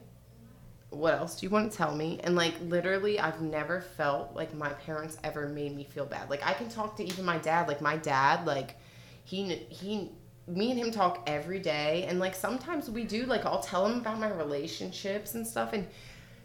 What 0.92 1.14
else 1.14 1.40
do 1.40 1.46
you 1.46 1.50
want 1.50 1.70
to 1.72 1.76
tell 1.76 1.94
me? 1.94 2.20
And 2.22 2.34
like 2.36 2.54
literally, 2.62 3.18
I've 3.18 3.40
never 3.40 3.80
felt 3.80 4.34
like 4.34 4.54
my 4.54 4.68
parents 4.70 5.16
ever 5.24 5.48
made 5.48 5.74
me 5.74 5.84
feel 5.84 6.04
bad. 6.04 6.28
Like 6.30 6.46
I 6.46 6.52
can 6.52 6.68
talk 6.68 6.96
to 6.96 7.04
even 7.04 7.24
my 7.24 7.38
dad. 7.38 7.66
Like 7.68 7.80
my 7.80 7.96
dad, 7.96 8.46
like 8.46 8.76
he 9.24 9.54
he 9.70 10.10
me 10.48 10.70
and 10.70 10.78
him 10.78 10.90
talk 10.90 11.22
every 11.28 11.60
day 11.60 12.04
and 12.08 12.18
like 12.18 12.34
sometimes 12.34 12.90
we 12.90 13.04
do 13.04 13.24
like 13.26 13.46
I'll 13.46 13.60
tell 13.62 13.86
him 13.86 13.98
about 14.00 14.18
my 14.18 14.28
relationships 14.28 15.34
and 15.36 15.46
stuff 15.46 15.72
and 15.72 15.86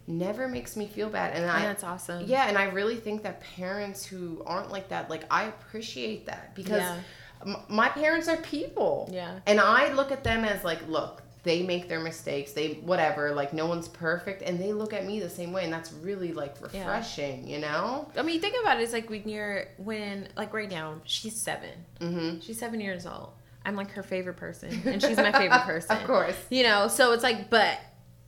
never 0.05 0.47
makes 0.47 0.77
me 0.77 0.85
feel 0.87 1.09
bad 1.09 1.35
and 1.35 1.49
I 1.49 1.61
that's 1.63 1.83
awesome. 1.83 2.23
yeah 2.27 2.47
and 2.47 2.59
I 2.59 2.65
really 2.65 2.95
think 2.95 3.23
that 3.23 3.41
parents 3.41 4.05
who 4.05 4.43
aren't 4.45 4.71
like 4.71 4.89
that 4.89 5.09
like 5.09 5.23
I 5.31 5.45
appreciate 5.45 6.27
that 6.27 6.53
because 6.53 6.77
Yeah. 6.81 6.97
m- 7.45 7.57
my 7.69 7.89
parents 7.89 8.27
are 8.27 8.37
people 8.37 9.09
Yeah. 9.11 9.39
and 9.47 9.59
I 9.59 9.91
look 9.93 10.11
at 10.11 10.23
them 10.23 10.45
as 10.45 10.63
like 10.63 10.87
look 10.87 11.23
they 11.47 11.63
make 11.63 11.87
their 11.87 11.99
mistakes 12.01 12.51
they 12.51 12.73
whatever 12.91 13.31
like 13.31 13.53
no 13.53 13.65
one's 13.65 13.87
perfect 13.87 14.41
and 14.41 14.59
they 14.59 14.73
look 14.73 14.91
at 14.93 15.05
me 15.05 15.19
the 15.19 15.29
same 15.29 15.51
way 15.53 15.63
and 15.63 15.71
that's 15.73 15.91
really 15.93 16.33
like 16.33 16.55
Yeah. 16.73 16.79
refreshing 16.81 17.47
you 17.47 17.59
know 17.59 18.07
I 18.17 18.21
mean, 18.21 18.39
think 18.41 18.55
about 18.61 18.79
it. 18.79 18.83
It's 18.83 18.93
like 18.93 19.09
when 19.09 19.27
you're 19.27 19.65
when 19.77 20.27
like 20.35 20.53
right 20.53 20.69
now 20.69 20.95
she's 21.05 21.35
7 21.39 21.69
mm-hmm. 22.01 22.39
She's 22.41 22.59
seven 22.59 22.79
years 22.81 23.05
old. 23.05 23.29
I'm 23.65 23.75
like 23.75 23.91
her 23.91 24.03
favorite 24.03 24.37
person, 24.37 24.69
and 24.85 25.01
she's 25.01 25.17
my 25.17 25.31
favorite 25.31 25.61
person. 25.71 25.97
Of 25.97 26.03
course. 26.05 26.37
you 26.49 26.63
know. 26.63 26.87
So 26.87 27.11
it's 27.11 27.23
like, 27.23 27.49
but 27.49 27.77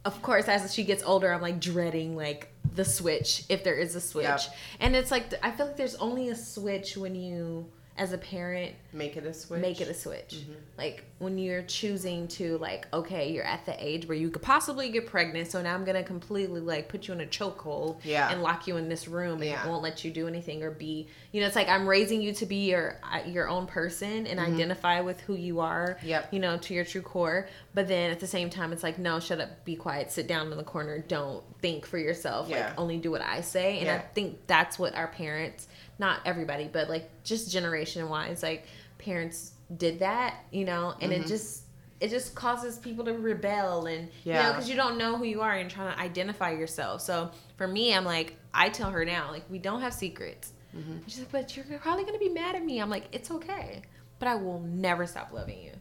of 0.04 0.22
course, 0.22 0.48
as 0.50 0.74
she 0.74 0.84
gets 0.84 1.02
older, 1.04 1.32
I'm 1.32 1.42
like 1.42 1.60
dreading 1.62 2.16
like 2.18 2.50
the 2.76 2.84
switch 2.84 3.44
if 3.50 3.64
there 3.64 3.76
is 3.76 3.96
a 3.96 4.02
switch. 4.02 4.26
Yep. 4.26 4.42
And 4.82 4.96
it's 4.98 5.12
like 5.12 5.34
I 5.42 5.52
feel 5.52 5.68
like 5.68 5.78
there's 5.78 5.96
only 5.96 6.30
a 6.30 6.36
switch 6.36 6.98
when 6.98 7.16
you, 7.16 7.72
as 7.98 8.12
a 8.12 8.18
parent, 8.18 8.76
make 8.92 9.18
it 9.18 9.26
a 9.26 9.34
switch 9.34 9.62
make 9.62 9.82
it 9.82 9.88
a 9.88 9.94
switch. 9.94 10.36
Mm-hmm. 10.36 10.54
Like 10.78 11.04
when 11.20 11.38
you're 11.38 11.62
choosing 11.64 12.28
to 12.30 12.58
like, 12.58 12.88
okay, 12.94 13.32
you're 13.32 13.44
at 13.44 13.66
the 13.66 13.76
age 13.78 14.08
where 14.08 14.18
you 14.18 14.30
could 14.30 14.42
possibly 14.42 14.90
get 14.90 15.06
pregnant, 15.08 15.52
so 15.52 15.62
now 15.62 15.76
I'm 15.76 15.86
gonna 15.86 16.04
completely 16.04 16.62
like 16.62 16.90
put 16.90 17.08
you 17.08 17.14
in 17.14 17.22
a 17.22 17.26
chokehold 17.26 17.98
Yeah. 18.04 18.32
and 18.32 18.42
lock 18.42 18.68
you 18.68 18.78
in 18.78 18.90
this 18.90 19.08
room 19.08 19.42
and 19.42 19.46
Yeah. 19.46 19.68
won't 19.68 19.84
let 19.84 20.04
you 20.04 20.12
do 20.12 20.28
anything 20.28 20.64
or 20.64 20.72
be 20.72 21.08
you 21.32 21.42
know, 21.42 21.48
it's 21.48 21.56
like 21.56 21.70
I'm 21.70 21.88
raising 21.88 22.22
you 22.22 22.34
to 22.34 22.46
be 22.46 22.70
your 22.70 23.00
uh, 23.04 23.20
your 23.28 23.48
own 23.48 23.68
person 23.68 24.26
and 24.26 24.40
identify 24.40 25.02
with 25.02 25.22
who 25.22 25.36
you 25.36 25.60
are. 25.60 25.96
Mm-hmm. 26.00 26.08
Yep. 26.08 26.34
You 26.34 26.40
know, 26.40 26.58
to 26.58 26.74
your 26.74 26.86
true 26.86 27.02
core. 27.02 27.48
But 27.74 27.88
then 27.88 28.12
at 28.12 28.20
the 28.20 28.28
same 28.28 28.50
time 28.50 28.74
it's 28.74 28.84
like, 28.84 28.98
no, 28.98 29.20
shut 29.20 29.40
up, 29.40 29.64
be 29.66 29.76
quiet, 29.76 30.12
sit 30.12 30.28
down 30.28 30.52
in 30.52 30.58
the 30.58 30.64
corner, 30.64 31.00
don't 31.00 31.44
think 31.62 31.86
for 31.86 31.98
yourself. 31.98 32.50
Yeah. 32.50 32.68
Like 32.68 32.80
only 32.80 32.98
do 32.98 33.12
what 33.12 33.22
I 33.22 33.42
say. 33.42 33.80
And 33.80 33.90
I 33.90 34.00
think 34.00 34.48
that's 34.48 34.80
what 34.80 34.96
our 34.96 35.08
parents 35.08 35.68
not 36.00 36.22
everybody, 36.26 36.70
but 36.72 36.90
like 36.90 37.10
just 37.24 37.52
generation 37.52 38.08
wise, 38.10 38.42
like 38.42 38.66
parents 39.00 39.54
did 39.78 40.00
that, 40.00 40.36
you 40.52 40.66
know, 40.66 40.94
and 41.02 41.12
Mm-hmm. 41.12 41.24
it 41.24 41.28
just 41.28 41.64
it 42.00 42.10
just 42.10 42.34
causes 42.34 42.78
people 42.78 43.04
to 43.04 43.12
rebel 43.14 43.86
and 43.88 44.08
you 44.24 44.32
know 44.34 44.52
because 44.54 44.70
you 44.70 44.76
don't 44.76 44.98
know 44.98 45.18
who 45.18 45.26
you 45.26 45.42
are 45.42 45.52
and 45.54 45.70
trying 45.70 45.94
to 45.94 46.00
identify 46.00 46.52
yourself. 46.52 47.02
So 47.02 47.32
for 47.58 47.68
me, 47.68 47.94
I'm 47.94 48.06
like 48.06 48.36
I 48.54 48.70
tell 48.70 48.92
her 48.92 49.04
now, 49.04 49.32
like 49.32 49.44
we 49.50 49.58
don't 49.60 49.82
have 49.82 49.94
secrets. 49.94 50.54
Mm-hmm. 50.78 50.98
She's 51.08 51.20
like, 51.20 51.32
but 51.32 51.58
you're 51.58 51.66
probably 51.80 52.06
gonna 52.06 52.20
be 52.20 52.30
mad 52.30 52.56
at 52.56 52.64
me. 52.64 52.80
I'm 52.80 52.90
like, 52.90 53.06
it's 53.12 53.32
okay, 53.32 53.82
but 54.20 54.28
I 54.28 54.36
will 54.36 54.60
never 54.62 55.06
stop 55.08 55.32
loving 55.34 55.62
you. 55.62 55.72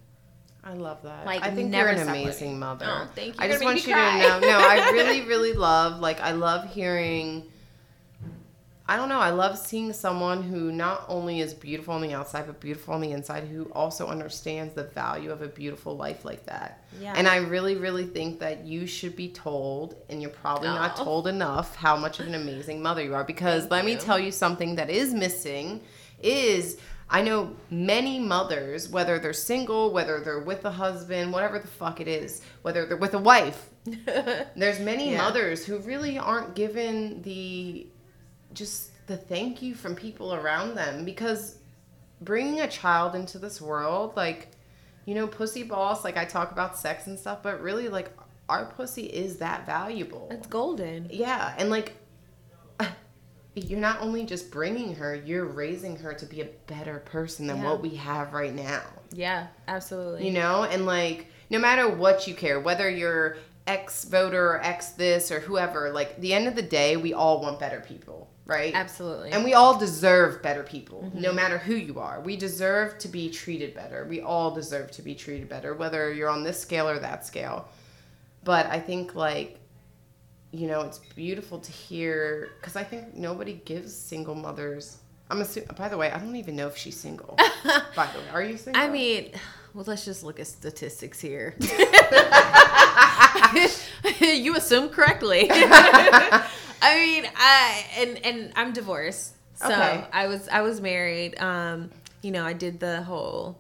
I 0.65 0.75
love 0.75 1.03
that. 1.05 1.25
Like, 1.25 1.43
I 1.43 1.51
think 1.55 1.71
never 1.71 1.93
you're 1.93 2.03
an 2.03 2.09
amazing 2.09 2.59
loving. 2.59 2.87
mother. 2.87 2.87
Oh, 2.89 3.09
thank 3.15 3.37
you. 3.37 3.41
I 3.45 3.49
just 3.49 3.63
want 3.65 3.87
you 3.87 3.95
me 3.95 4.01
to 4.01 4.19
know. 4.29 4.41
No, 4.41 4.59
I 4.59 4.91
really, 4.91 5.23
really 5.27 5.53
love. 5.53 6.01
Like, 6.01 6.21
I 6.21 6.33
love 6.33 6.69
hearing. 6.69 7.45
I 8.91 8.97
don't 8.97 9.11
know. 9.11 9.21
I 9.21 9.29
love 9.29 9.59
seeing 9.59 9.93
someone 9.93 10.43
who 10.43 10.73
not 10.73 11.05
only 11.09 11.41
is 11.41 11.53
beautiful 11.53 11.93
on 11.93 12.01
the 12.01 12.15
outside, 12.15 12.47
but 12.47 12.59
beautiful 12.59 12.95
on 12.95 13.03
the 13.03 13.13
inside, 13.13 13.45
who 13.45 13.65
also 13.73 14.07
understands 14.07 14.73
the 14.73 14.85
value 14.85 15.31
of 15.31 15.43
a 15.43 15.47
beautiful 15.47 15.95
life 15.95 16.25
like 16.25 16.47
that. 16.47 16.83
Yeah. 16.99 17.13
And 17.15 17.29
I 17.29 17.37
really, 17.37 17.77
really 17.77 18.07
think 18.07 18.41
that 18.41 18.65
you 18.65 18.87
should 18.87 19.15
be 19.15 19.29
told, 19.29 19.97
and 20.09 20.23
you're 20.23 20.31
probably 20.31 20.69
not 20.69 20.99
oh. 20.99 21.05
told 21.05 21.27
enough, 21.27 21.77
how 21.77 21.99
much 21.99 22.19
of 22.19 22.29
an 22.29 22.35
amazing 22.35 22.81
mother 22.81 23.03
you 23.03 23.15
are. 23.15 23.25
Because 23.25 23.63
Thank 23.63 23.73
let 23.73 23.85
me 23.85 23.97
tell 23.97 24.19
you 24.19 24.33
something 24.33 24.77
that 24.77 24.89
is 24.89 25.13
missing 25.13 25.83
is 26.23 26.79
I 27.11 27.23
know 27.23 27.55
many 27.71 28.19
mothers, 28.19 28.89
whether 28.89 29.19
they're 29.19 29.33
single, 29.33 29.93
whether 29.93 30.21
they're 30.21 30.41
with 30.41 30.65
a 30.65 30.71
husband, 30.71 31.33
whatever 31.33 31.59
the 31.59 31.69
fuck 31.69 32.01
it 32.01 32.09
is, 32.09 32.43
whether 32.63 32.87
they're 32.87 32.97
with 32.97 33.15
a 33.15 33.19
wife, 33.19 33.69
there's 34.57 34.81
many 34.81 35.13
Yeah. 35.13 35.19
mothers 35.19 35.65
who 35.65 35.79
really 35.79 36.19
aren't 36.19 36.55
given 36.55 37.23
the 37.23 37.87
just 38.59 38.91
the 39.07 39.17
thank 39.17 39.63
you 39.63 39.75
from 39.75 39.95
people 39.95 40.35
around 40.35 40.75
them 40.75 41.05
because 41.05 41.57
bringing 42.21 42.61
a 42.61 42.69
child 42.69 43.15
into 43.15 43.39
this 43.39 43.61
world 43.61 44.13
like 44.17 44.49
you 45.07 45.15
know 45.15 45.27
pussy 45.27 45.63
boss 45.63 46.05
like 46.05 46.17
i 46.17 46.25
talk 46.25 46.51
about 46.53 46.77
sex 46.77 47.07
and 47.07 47.19
stuff 47.19 47.39
but 47.43 47.61
really 47.63 47.89
like 47.89 48.11
our 48.49 48.67
pussy 48.67 49.05
is 49.07 49.37
that 49.39 49.65
valuable 49.67 50.27
It's 50.31 50.47
golden. 50.47 51.09
yeah 51.11 51.55
and 51.59 51.71
like 51.71 51.95
you're 53.55 53.81
not 53.81 54.01
only 54.01 54.25
just 54.25 54.51
bringing 54.51 54.95
her 54.97 55.15
you're 55.15 55.47
raising 55.47 55.97
her 55.97 56.13
to 56.15 56.27
be 56.27 56.41
a 56.41 56.49
better 56.67 56.99
person 57.01 57.47
than 57.47 57.59
Yeah. 57.59 57.65
what 57.71 57.81
we 57.83 57.91
have 57.97 58.33
right 58.33 58.55
now 58.55 58.83
Yeah, 59.13 59.47
absolutely. 59.67 60.27
you 60.27 60.33
know 60.33 60.65
and 60.65 60.87
like 60.87 61.27
no 61.51 61.59
matter 61.59 61.89
what 61.89 62.27
you 62.27 62.35
care 62.35 62.61
whether 62.61 62.89
you're 62.91 63.39
ex 63.67 64.05
voter 64.05 64.53
or 64.53 64.61
ex 64.63 64.91
this 64.91 65.31
or 65.31 65.41
whoever 65.41 65.91
like 65.93 66.19
the 66.21 66.33
end 66.35 66.47
of 66.49 66.55
the 66.57 66.63
day 66.63 66.97
we 66.97 67.13
all 67.13 67.41
want 67.43 67.59
better 67.61 67.81
people 67.81 68.28
right? 68.49 68.75
Absolutely. 68.75 69.31
and 69.31 69.45
we 69.45 69.55
all 69.55 69.79
deserve 69.79 70.43
better 70.43 70.65
people 70.65 71.09
no 71.15 71.29
mm-hmm. 71.29 71.37
matter 71.37 71.59
who 71.59 71.75
you 71.75 72.01
are. 72.01 72.21
We 72.21 72.37
deserve 72.37 72.99
to 72.99 73.09
be 73.09 73.31
treated 73.31 73.75
better. 73.75 74.05
We 74.05 74.21
all 74.21 74.51
deserve 74.51 74.91
to 74.93 75.03
be 75.03 75.15
treated 75.15 75.49
better 75.49 75.75
whether 75.75 76.13
you're 76.13 76.31
on 76.31 76.43
this 76.43 76.59
scale 76.59 76.89
or 76.89 76.99
that 76.99 77.25
scale. 77.25 77.69
But 78.43 78.67
i 78.67 78.81
think 78.81 79.15
like 79.15 79.61
you 80.51 80.67
know 80.67 80.81
it's 80.81 80.99
beautiful 81.15 81.59
to 81.59 81.71
hear 81.71 82.49
because 82.59 82.75
i 82.75 82.83
think 82.83 83.15
nobody 83.15 83.61
gives 83.67 83.95
single 83.95 84.35
mothers 84.35 84.97
i'm 85.31 85.43
assuming 85.43 85.69
by 85.77 85.91
the 85.91 85.97
way 85.99 86.11
i 86.11 86.19
don't 86.19 86.37
even 86.37 86.57
know 86.57 86.67
if 86.67 86.75
she's 86.75 86.97
single 86.97 87.37
by 87.97 88.07
the 88.13 88.19
way. 88.19 88.25
Are 88.33 88.43
you 88.43 88.57
single? 88.57 88.83
I 88.83 88.89
mean, 88.89 89.33
well, 89.75 89.85
let's 89.87 90.05
just 90.05 90.25
look 90.25 90.41
at 90.41 90.47
statistics 90.47 91.21
here. 91.21 91.55
you 94.21 94.57
assumed 94.57 94.93
correctly. 94.93 95.51
I 96.89 96.95
mean, 97.07 97.25
I 97.37 97.85
and 97.99 98.27
and 98.27 98.53
I'm 98.57 98.73
divorced. 98.73 99.35
So 99.55 99.67
Okay. 99.67 100.05
I 100.13 100.27
was 100.27 100.49
I 100.49 100.63
was 100.63 100.81
married. 100.81 101.39
Um, 101.41 101.91
you 102.23 102.31
know, 102.31 102.45
I 102.45 102.53
did 102.53 102.81
the 102.81 103.03
whole, 103.03 103.59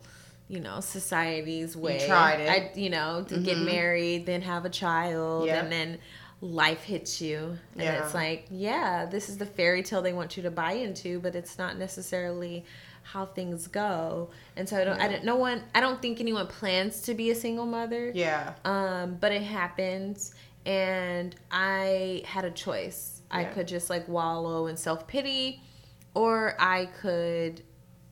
you 0.49 0.61
know, 0.61 0.81
society's 0.81 1.77
way. 1.77 2.07
tried 2.07 2.41
it. 2.41 2.49
I 2.51 2.71
you 2.75 2.91
know, 2.91 3.25
to 3.29 3.38
get 3.38 3.59
married, 3.59 4.27
then 4.27 4.43
have 4.43 4.64
a 4.64 4.71
child, 4.71 5.47
Yep. 5.47 5.62
and 5.64 5.73
then 5.73 5.99
life 6.41 6.83
hits 6.85 7.21
you. 7.21 7.59
And 7.75 7.83
Yeah. 7.83 8.05
it's 8.05 8.14
like, 8.14 8.47
yeah, 8.51 9.07
this 9.07 9.29
is 9.29 9.38
the 9.38 9.47
fairy 9.47 9.83
tale 9.83 10.03
they 10.03 10.12
want 10.12 10.37
you 10.37 10.43
to 10.45 10.51
buy 10.53 10.73
into, 10.73 11.19
but 11.21 11.35
it's 11.35 11.59
not 11.59 11.77
necessarily 11.79 12.64
how 13.03 13.27
things 13.27 13.67
go. 13.67 14.31
And 14.57 14.69
so 14.69 14.81
I 14.81 14.85
don't 14.85 15.01
I 15.01 15.09
don't 15.09 15.25
no 15.25 15.37
one 15.37 15.62
I 15.75 15.81
don't 15.81 16.01
think 16.01 16.21
anyone 16.21 16.47
plans 16.47 17.01
to 17.03 17.14
be 17.14 17.31
a 17.31 17.35
single 17.35 17.67
mother. 17.67 18.12
Yeah. 18.14 18.55
Um, 18.64 19.17
but 19.21 19.33
it 19.33 19.43
happens, 19.43 20.33
and 20.67 21.35
I 21.51 22.23
had 22.27 22.45
a 22.45 22.51
choice. 22.51 23.18
I 23.31 23.45
could 23.45 23.69
just 23.69 23.91
like 23.91 24.09
wallow 24.09 24.67
in 24.69 24.77
self 24.77 25.07
pity, 25.07 25.61
or 26.14 26.55
I 26.59 26.87
could, 27.01 27.62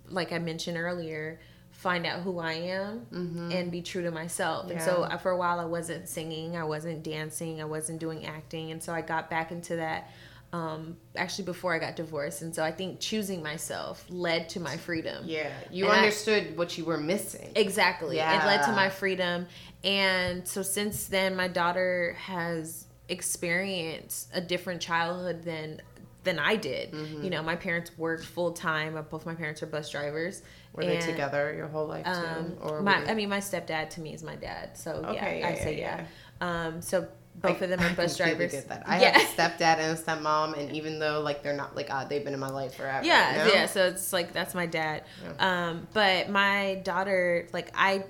like 0.08 0.32
I 0.32 0.38
mentioned 0.38 0.76
earlier, 0.76 1.40
find 1.70 2.06
out 2.06 2.20
who 2.22 2.38
I 2.38 2.52
am 2.54 3.06
and 3.52 3.70
be 3.70 3.82
true 3.82 4.02
to 4.02 4.10
myself. 4.10 4.70
And 4.70 4.80
so 4.80 4.92
Mm-hmm. 5.02 5.10
Yeah. 5.10 5.16
for 5.18 5.30
a 5.30 5.36
while, 5.36 5.58
I 5.60 5.64
wasn't 5.66 6.08
singing, 6.08 6.56
I 6.56 6.64
wasn't 6.64 7.02
dancing, 7.02 7.60
I 7.60 7.64
wasn't 7.64 7.98
doing 8.00 8.26
acting, 8.26 8.70
and 8.72 8.82
so 8.82 8.92
I 8.92 9.00
got 9.02 9.28
back 9.30 9.50
into 9.52 9.76
that. 9.76 10.10
Um, 10.52 10.96
actually, 11.16 11.44
before 11.44 11.74
I 11.74 11.78
got 11.78 11.96
divorced, 11.96 12.40
and 12.40 12.54
so 12.54 12.62
I 12.64 12.70
think 12.70 13.00
choosing 13.00 13.42
myself 13.42 14.06
led 14.08 14.48
to 14.50 14.60
my 14.60 14.76
freedom. 14.76 15.24
Yeah. 15.26 15.50
You 15.70 15.84
And 15.86 15.92
I- 15.94 15.98
understood 15.98 16.56
what 16.56 16.78
you 16.78 16.84
were 16.84 16.96
missing. 16.98 17.50
Exactly. 17.56 18.18
It 18.18 18.44
led 18.46 18.62
to 18.64 18.72
my 18.72 18.88
freedom. 18.88 19.46
And 19.84 20.46
so 20.48 20.62
since 20.62 21.06
then 21.06 21.36
my 21.36 21.48
daughter 21.48 22.16
has 22.20 22.85
experienced 23.08 24.28
a 24.34 24.40
different 24.40 24.80
childhood 24.80 25.42
than 25.42 25.80
than 26.24 26.38
I 26.38 26.56
did. 26.56 26.92
Mm-hmm. 26.92 27.22
You 27.24 27.30
know, 27.30 27.42
my 27.42 27.56
parents 27.56 27.96
worked 27.96 28.24
full 28.24 28.52
time. 28.52 28.98
Both 29.10 29.24
my 29.24 29.34
parents 29.34 29.62
are 29.62 29.66
bus 29.66 29.88
drivers. 29.90 30.42
Were 30.72 30.84
they 30.84 30.98
together 30.98 31.54
your 31.56 31.68
whole 31.68 31.86
life 31.86 32.04
too? 32.04 32.10
Um, 32.10 32.56
or 32.60 32.82
my, 32.82 32.98
you- 33.00 33.06
I 33.06 33.14
mean, 33.14 33.30
my 33.30 33.38
stepdad 33.38 33.90
to 33.90 34.00
me 34.00 34.12
is 34.12 34.22
my 34.22 34.36
dad. 34.36 34.76
So 34.76 34.90
Okay, 35.06 35.38
yeah, 35.40 35.46
I 35.46 35.50
yeah, 35.50 35.64
say 35.64 35.78
yeah, 35.78 36.06
yeah. 36.40 36.66
Um, 36.66 36.82
so 36.82 37.08
both 37.36 37.62
of 37.62 37.70
them 37.70 37.80
are 37.80 37.86
I 37.90 37.94
bus 37.94 38.16
drivers. 38.16 38.52
Get 38.52 38.68
that. 38.68 38.82
I 38.86 39.00
yeah. 39.00 39.18
have 39.18 39.22
a 39.22 39.40
stepdad 39.40 39.78
and 39.78 39.98
a 39.98 40.02
stepmom, 40.02 40.58
and 40.58 40.72
even 40.72 40.98
though 40.98 41.20
like 41.22 41.42
they're 41.42 41.56
not 41.56 41.76
like 41.76 41.90
uh, 41.90 42.04
they've 42.04 42.24
been 42.24 42.34
in 42.34 42.40
my 42.40 42.50
life 42.50 42.74
forever. 42.74 43.06
Yeah, 43.06 43.44
you 43.44 43.48
know? 43.48 43.54
yeah. 43.54 43.66
So 43.66 43.86
it's 43.86 44.12
like 44.12 44.32
that's 44.32 44.54
my 44.54 44.66
dad. 44.66 45.04
Um, 45.38 45.86
but 45.94 46.28
my 46.28 46.80
daughter, 46.84 47.48
like 47.52 47.70
I 47.74 48.04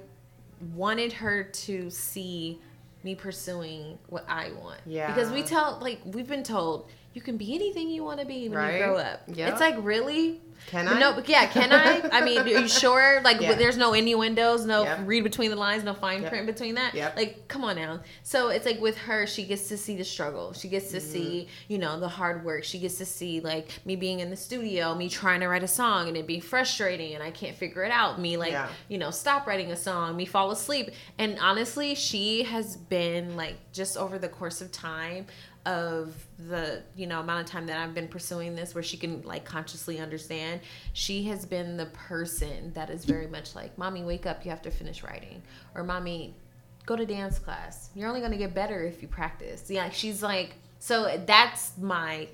wanted 0.74 1.12
her 1.12 1.44
to 1.44 1.90
see 1.90 2.60
me 3.06 3.14
pursuing 3.14 3.98
what 4.08 4.24
I 4.28 4.50
want. 4.60 4.80
Yeah. 4.84 5.06
Because 5.06 5.30
we 5.30 5.42
tell 5.44 5.78
like 5.80 6.00
we've 6.04 6.26
been 6.26 6.42
told 6.42 6.90
you 7.14 7.22
can 7.22 7.36
be 7.38 7.54
anything 7.54 7.88
you 7.88 8.02
want 8.04 8.18
to 8.20 8.26
be 8.26 8.48
when 8.48 8.58
Right. 8.58 8.74
you 8.78 8.84
grow 8.84 8.96
up. 8.96 9.22
Yep. 9.28 9.52
It's 9.52 9.60
like 9.60 9.76
really. 9.78 10.42
Can 10.66 10.88
I? 10.88 10.98
No, 10.98 11.12
but 11.12 11.28
yeah, 11.28 11.46
can 11.46 11.72
I? 11.72 12.08
I 12.12 12.24
mean, 12.24 12.38
are 12.40 12.46
you 12.46 12.68
sure? 12.82 13.20
Like, 13.22 13.40
Yeah. 13.40 13.54
there's 13.54 13.76
no 13.76 13.92
innuendos, 13.94 14.64
no 14.64 14.84
Yep. 14.84 15.00
read 15.04 15.24
between 15.24 15.50
the 15.50 15.56
lines, 15.56 15.84
no 15.84 15.94
fine 15.94 16.22
Yep. 16.22 16.30
print 16.30 16.46
between 16.46 16.74
that. 16.76 16.94
Yep. 16.94 17.16
Like, 17.16 17.48
come 17.48 17.64
on 17.64 17.76
now. 17.76 18.00
So 18.22 18.48
it's 18.48 18.66
like 18.66 18.80
with 18.80 18.96
her, 18.98 19.26
she 19.26 19.44
gets 19.44 19.68
to 19.68 19.76
see 19.76 19.96
the 19.96 20.04
struggle. 20.04 20.52
She 20.52 20.68
gets 20.68 20.86
Mm-hmm. 20.86 20.94
to 20.94 21.00
see, 21.00 21.48
you 21.68 21.78
know, 21.78 21.98
the 22.00 22.08
hard 22.08 22.44
work. 22.44 22.64
She 22.64 22.78
gets 22.78 22.98
to 22.98 23.04
see 23.06 23.40
like 23.40 23.68
me 23.84 23.96
being 23.96 24.20
in 24.20 24.30
the 24.30 24.36
studio, 24.36 24.94
me 24.94 25.08
trying 25.08 25.40
to 25.40 25.48
write 25.48 25.62
a 25.62 25.68
song 25.68 26.08
and 26.08 26.16
it 26.16 26.26
being 26.26 26.40
frustrating 26.40 27.14
and 27.14 27.22
I 27.22 27.30
can't 27.30 27.56
figure 27.56 27.82
it 27.84 27.90
out. 27.92 28.20
Me 28.20 28.36
like, 28.36 28.52
Yeah. 28.52 28.68
you 28.88 28.98
know, 28.98 29.10
stop 29.10 29.46
writing 29.46 29.70
a 29.72 29.76
song, 29.76 30.16
me 30.16 30.24
fall 30.26 30.50
asleep. 30.50 30.90
And 31.18 31.38
honestly, 31.40 31.94
she 31.94 32.42
has 32.44 32.76
been 32.76 33.36
like 33.36 33.56
just 33.72 33.96
over 33.96 34.18
the 34.18 34.28
course 34.28 34.60
of 34.60 34.72
time 34.72 35.26
of 35.66 36.14
the 36.48 36.82
you 36.94 37.06
know 37.06 37.20
amount 37.20 37.40
of 37.44 37.46
time 37.50 37.66
that 37.66 37.76
I've 37.78 37.92
been 37.94 38.08
pursuing 38.08 38.54
this 38.54 38.74
where 38.74 38.84
she 38.84 38.96
can 38.96 39.22
like 39.22 39.44
consciously 39.44 39.98
understand 39.98 40.60
she 40.92 41.24
has 41.24 41.44
been 41.44 41.76
the 41.76 41.86
person 41.86 42.72
that 42.74 42.88
is 42.88 43.04
very 43.04 43.26
much 43.26 43.54
like 43.56 43.76
mommy 43.76 44.04
wake 44.04 44.26
up 44.26 44.44
you 44.44 44.50
have 44.50 44.62
to 44.62 44.70
finish 44.70 45.02
writing 45.02 45.42
or 45.74 45.82
mommy 45.82 46.34
go 46.86 46.94
to 46.94 47.04
dance 47.04 47.38
class 47.40 47.90
you're 47.96 48.08
only 48.08 48.20
going 48.20 48.32
to 48.32 48.38
get 48.38 48.54
better 48.54 48.84
if 48.84 49.02
you 49.02 49.08
practice 49.08 49.68
yeah 49.68 49.90
she's 49.90 50.22
like 50.22 50.54
so 50.78 51.20
that's 51.26 51.76
my 51.78 52.28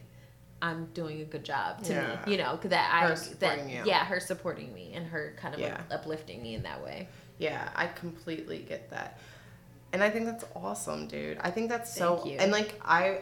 I'm 0.60 0.84
doing 0.94 1.22
a 1.22 1.24
good 1.24 1.42
job 1.44 1.82
to 1.84 1.92
Yeah. 1.94 2.20
me 2.26 2.32
you 2.32 2.38
know 2.38 2.58
that 2.64 2.90
I 2.92 3.08
Her 3.08 3.16
that 3.40 3.68
you. 3.68 3.80
yeah 3.86 4.04
her 4.04 4.20
supporting 4.20 4.74
me 4.74 4.92
and 4.94 5.06
her 5.06 5.34
kind 5.38 5.54
of 5.54 5.60
Yeah. 5.60 5.80
uplifting 5.90 6.42
me 6.42 6.54
in 6.54 6.62
that 6.64 6.84
way 6.84 7.08
Yeah, 7.38 7.68
I 7.74 7.86
completely 7.86 8.58
get 8.68 8.90
that. 8.90 9.18
And 9.92 10.02
I 10.02 10.10
think 10.10 10.24
that's 10.24 10.44
awesome, 10.56 11.06
dude. 11.06 11.38
I 11.40 11.50
think 11.50 11.68
that's 11.68 11.94
so 11.94 12.24
and 12.38 12.50
like 12.50 12.80
I 12.84 13.18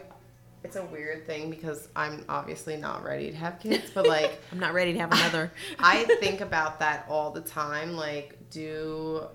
it's 0.63 0.75
a 0.75 0.85
weird 0.85 1.25
thing 1.25 1.49
because 1.49 1.87
I'm 1.95 2.23
obviously 2.29 2.77
not 2.77 3.03
ready 3.03 3.31
to 3.31 3.37
have 3.37 3.59
kids, 3.59 3.91
but 3.93 4.07
like 4.07 4.39
I'm 4.51 4.59
not 4.59 4.73
ready 4.73 4.93
to 4.93 4.99
have 4.99 5.11
another 5.11 5.51
I 5.79 6.03
think 6.19 6.41
about 6.41 6.79
that 6.79 7.05
all 7.09 7.31
the 7.31 7.41
time. 7.41 7.95
Like, 7.95 8.37
do 8.49 9.27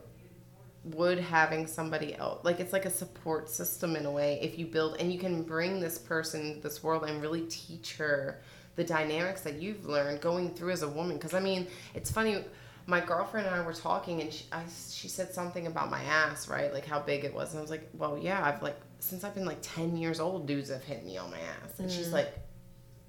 would 0.84 1.18
having 1.18 1.66
somebody 1.66 2.14
else 2.14 2.44
like 2.44 2.60
it's 2.60 2.72
like 2.72 2.84
a 2.84 2.90
support 2.90 3.50
system 3.50 3.96
in 3.96 4.06
a 4.06 4.10
way 4.10 4.38
if 4.40 4.56
you 4.56 4.64
build 4.64 4.96
and 5.00 5.12
you 5.12 5.18
can 5.18 5.42
bring 5.42 5.80
this 5.80 5.98
person 5.98 6.42
into 6.42 6.60
this 6.60 6.80
world 6.80 7.02
and 7.02 7.20
really 7.20 7.42
teach 7.48 7.96
her 7.96 8.40
the 8.76 8.84
dynamics 8.84 9.40
that 9.40 9.60
you've 9.60 9.84
learned 9.84 10.20
going 10.20 10.48
through 10.54 10.70
as 10.70 10.82
a 10.82 10.88
woman 10.88 11.16
because 11.16 11.34
i 11.34 11.40
mean 11.40 11.66
it's 11.94 12.08
funny 12.08 12.44
my 12.86 13.00
girlfriend 13.00 13.46
and 13.46 13.54
i 13.54 13.60
were 13.60 13.72
talking 13.72 14.20
and 14.20 14.32
she, 14.32 14.44
I, 14.52 14.62
she 14.90 15.08
said 15.08 15.32
something 15.32 15.66
about 15.66 15.90
my 15.90 16.02
ass 16.02 16.48
right? 16.48 16.72
Like 16.72 16.86
how 16.86 17.00
big 17.00 17.24
it 17.24 17.34
was. 17.34 17.50
And 17.50 17.58
i 17.58 17.62
was 17.62 17.70
like 17.70 17.88
well 17.94 18.16
yeah 18.16 18.44
i've 18.44 18.62
like 18.62 18.78
since 19.00 19.24
i've 19.24 19.34
been 19.34 19.44
like 19.44 19.58
10 19.62 19.96
years 19.96 20.20
old 20.20 20.46
dudes 20.46 20.70
have 20.70 20.84
hit 20.84 21.04
me 21.04 21.18
on 21.18 21.30
my 21.30 21.38
ass. 21.38 21.78
And 21.78 21.90
she's 21.90 22.08
mm. 22.08 22.12
like 22.12 22.32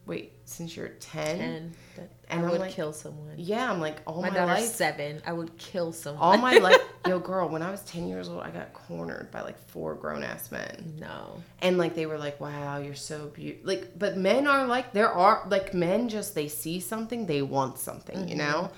wait 0.05 0.31
since 0.45 0.77
you're 0.77 0.87
10, 0.87 1.41
and 1.41 1.73
that 1.97 2.09
And 2.29 2.45
I 2.45 2.49
would 2.49 2.61
like- 2.61 2.71
kill 2.71 2.93
someone. 2.93 3.33
yeah 3.37 3.69
i'm 3.69 3.79
like 3.81 3.97
all 4.07 4.21
my 4.21 4.29
my, 4.29 4.45
life 4.45 4.63
seven. 4.63 5.21
I 5.25 5.33
would 5.33 5.57
kill 5.57 5.91
someone. 5.93 6.23
All 6.23 6.37
my 6.37 6.57
life, 6.57 6.81
yo, 7.07 7.19
girl, 7.19 7.47
when 7.49 7.61
I 7.61 7.71
was 7.71 7.81
10 7.81 8.07
years 8.07 8.29
old, 8.29 8.41
I 8.41 8.49
got 8.49 8.73
cornered 8.73 9.31
by 9.31 9.41
like 9.41 9.57
four 9.57 9.95
grown 9.95 10.23
ass 10.23 10.51
men. 10.51 10.95
no. 10.99 11.41
And 11.61 11.77
like, 11.77 11.95
they 11.95 12.05
were 12.05 12.17
like, 12.17 12.39
wow, 12.39 12.77
you're 12.79 12.95
so 12.95 13.27
beautiful. 13.27 13.67
Like, 13.67 13.97
but 13.97 14.17
men 14.17 14.47
are 14.47 14.65
like, 14.67 14.93
there 14.93 15.09
are, 15.09 15.45
like, 15.49 15.73
men 15.73 16.09
just, 16.09 16.35
they 16.35 16.47
see 16.47 16.79
something, 16.79 17.25
they 17.25 17.41
want 17.41 17.79
something, 17.79 18.27
you 18.27 18.35
mm-hmm. 18.35 18.51
know? 18.51 18.71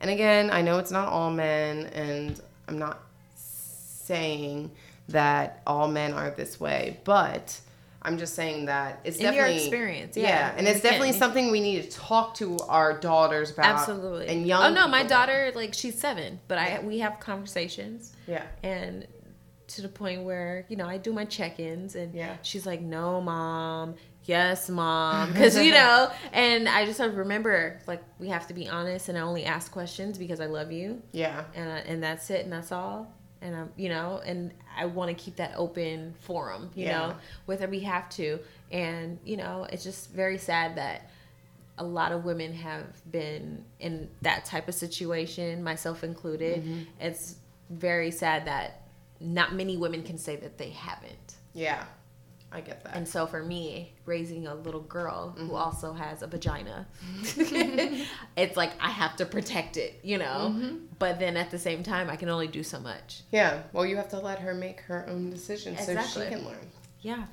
And 0.00 0.10
again, 0.10 0.50
I 0.50 0.60
know 0.62 0.78
it's 0.78 0.90
not 0.90 1.08
all 1.08 1.30
men, 1.30 1.86
and 1.86 2.40
I'm 2.68 2.78
not 2.78 3.00
saying 3.36 4.70
that 5.08 5.62
all 5.66 5.88
men 5.88 6.12
are 6.12 6.30
this 6.30 6.58
way, 6.60 6.98
but 7.04 7.58
I'm 8.02 8.18
just 8.18 8.34
saying 8.34 8.66
that 8.66 9.00
it's 9.04 9.16
definitely 9.18 9.38
In 9.38 9.54
your 9.54 9.56
experience, 9.62 10.16
yeah, 10.16 10.22
yeah. 10.28 10.54
and 10.56 10.66
it's 10.68 10.80
can- 10.80 10.90
definitely 10.90 11.12
something 11.12 11.50
we 11.50 11.60
need 11.60 11.90
to 11.90 11.96
talk 11.98 12.34
to 12.36 12.58
our 12.68 12.98
daughters 12.98 13.50
about, 13.50 13.66
absolutely 13.66 14.26
and 14.28 14.46
young. 14.46 14.62
oh 14.64 14.74
no 14.74 14.86
my 14.88 15.02
daughter 15.04 15.52
like 15.54 15.72
she's 15.72 15.98
seven 15.98 16.38
but 16.48 16.58
i 16.58 16.80
we 16.84 16.98
have 16.98 17.18
conversations 17.18 18.12
yeah, 18.26 18.42
and 18.62 19.06
to 19.68 19.80
the 19.80 19.88
point 19.88 20.22
where 20.22 20.66
you 20.68 20.76
know 20.76 20.86
i 20.86 20.98
do 20.98 21.12
my 21.14 21.24
check-ins 21.24 21.94
and 21.94 22.14
Yeah. 22.14 22.36
she's 22.42 22.66
like 22.66 22.82
no 22.82 23.22
mom 23.22 23.94
yes 24.24 24.68
mom. 24.70 25.28
Because 25.32 25.56
you 25.56 25.72
know 25.72 26.10
and 26.32 26.68
i 26.68 26.84
just 26.86 26.98
have 26.98 27.12
to 27.12 27.16
remember 27.18 27.78
like 27.86 28.02
we 28.18 28.28
have 28.28 28.46
to 28.48 28.54
be 28.54 28.68
honest 28.68 29.08
and 29.08 29.16
i 29.18 29.20
only 29.20 29.44
ask 29.44 29.70
questions 29.72 30.18
because 30.18 30.40
i 30.40 30.46
love 30.46 30.72
you. 30.72 31.02
Yeah, 31.12 31.44
and 31.54 31.70
I, 31.70 31.78
and 31.78 32.02
that's 32.02 32.30
it 32.30 32.44
and 32.44 32.52
that's 32.52 32.72
all. 32.72 33.12
And 33.42 33.54
I'm 33.54 33.70
you 33.76 33.88
know 33.90 34.20
and 34.24 34.52
I 34.76 34.86
want 34.86 35.10
to 35.16 35.22
keep 35.24 35.36
that 35.36 35.52
open 35.56 36.14
forum 36.20 36.70
you 36.74 36.86
Yeah. 36.86 36.98
know 36.98 37.14
whether 37.46 37.68
we 37.68 37.80
have 37.80 38.08
to. 38.10 38.38
And 38.72 39.18
you 39.24 39.36
know 39.36 39.66
it's 39.70 39.84
just 39.84 40.10
very 40.10 40.38
sad 40.38 40.76
that 40.76 41.10
a 41.76 41.84
lot 41.84 42.12
of 42.12 42.24
women 42.24 42.52
have 42.54 42.84
been 43.10 43.64
in 43.80 44.08
that 44.22 44.44
type 44.44 44.68
of 44.68 44.74
situation 44.74 45.62
myself 45.62 46.02
included. 46.04 46.62
Mm-hmm. 46.62 46.82
it's 47.00 47.36
very 47.70 48.10
sad 48.10 48.46
that 48.46 48.82
not 49.20 49.54
many 49.54 49.76
women 49.76 50.02
can 50.02 50.16
say 50.18 50.36
that 50.36 50.56
they 50.58 50.70
haven't. 50.70 51.34
Yeah. 51.54 51.84
I 52.54 52.60
get 52.60 52.84
that. 52.84 52.94
and 52.94 53.06
so 53.08 53.26
for 53.26 53.42
me, 53.42 53.92
raising 54.06 54.46
a 54.46 54.54
little 54.54 54.80
girl 54.82 55.34
Mm-hmm. 55.36 55.48
who 55.48 55.54
also 55.56 55.92
has 55.92 56.22
a 56.22 56.26
vagina, 56.26 56.86
it's 58.36 58.56
like 58.56 58.72
I 58.80 58.90
have 58.90 59.16
to 59.16 59.26
protect 59.26 59.76
it, 59.76 60.00
you 60.02 60.18
know? 60.18 60.52
Mm-hmm. 60.54 60.76
But 60.98 61.18
then 61.18 61.36
at 61.36 61.50
the 61.50 61.58
same 61.58 61.82
time, 61.82 62.08
I 62.10 62.16
can 62.16 62.28
only 62.28 62.46
do 62.48 62.62
so 62.62 62.78
much. 62.80 63.22
Yeah, 63.32 63.62
well, 63.72 63.84
you 63.84 63.96
have 63.96 64.08
to 64.10 64.18
let 64.18 64.38
her 64.40 64.54
make 64.54 64.80
her 64.82 65.06
own 65.08 65.30
decisions 65.30 65.78
Exactly. 65.80 66.04
so 66.24 66.28
she 66.30 66.34
can 66.36 66.44
learn. 66.44 66.70
Yeah. 67.00 67.24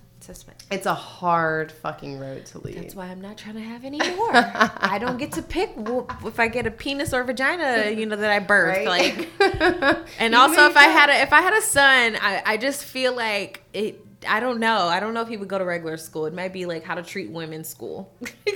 It's 0.70 0.86
a 0.86 0.94
hard 0.94 1.72
fucking 1.72 2.20
road 2.20 2.46
to 2.48 2.60
lead. 2.60 2.78
that's 2.78 2.94
why 2.94 3.08
I'm 3.08 3.22
not 3.22 3.40
trying 3.40 3.56
to 3.56 3.62
have 3.62 3.84
any 3.84 3.98
more. 4.16 4.30
I 4.34 5.00
don't 5.02 5.18
get 5.18 5.32
to 5.32 5.42
pick 5.42 5.72
if 5.76 6.40
I 6.40 6.48
get 6.48 6.68
a 6.68 6.72
penis 6.72 7.12
or 7.12 7.24
vagina, 7.24 7.90
you 7.90 8.06
know, 8.06 8.16
that 8.16 8.30
I 8.30 8.40
birthed. 8.40 8.86
Right? 8.86 8.88
Like, 8.88 9.30
and 10.20 10.34
You 10.36 10.40
also 10.40 10.68
if 10.70 10.78
I 10.78 10.84
had 10.90 11.10
a 11.10 11.22
if 11.24 11.34
I 11.34 11.42
had 11.42 11.54
a 11.58 11.62
son, 11.64 12.18
I, 12.22 12.44
I 12.46 12.58
just 12.58 12.84
feel 12.86 13.16
like 13.16 13.64
it 13.74 14.06
I 14.28 14.40
don't 14.40 14.60
know. 14.60 14.88
I 14.88 15.00
don't 15.00 15.14
know 15.14 15.22
if 15.22 15.28
he 15.28 15.38
would 15.38 15.48
go 15.48 15.58
to 15.58 15.66
regular 15.66 15.98
school. 15.98 16.26
It 16.26 16.34
might 16.34 16.54
be 16.54 16.66
like 16.66 16.84
how 16.84 16.96
to 16.96 17.04
treat 17.04 17.32
women 17.32 17.64
school. 17.64 18.14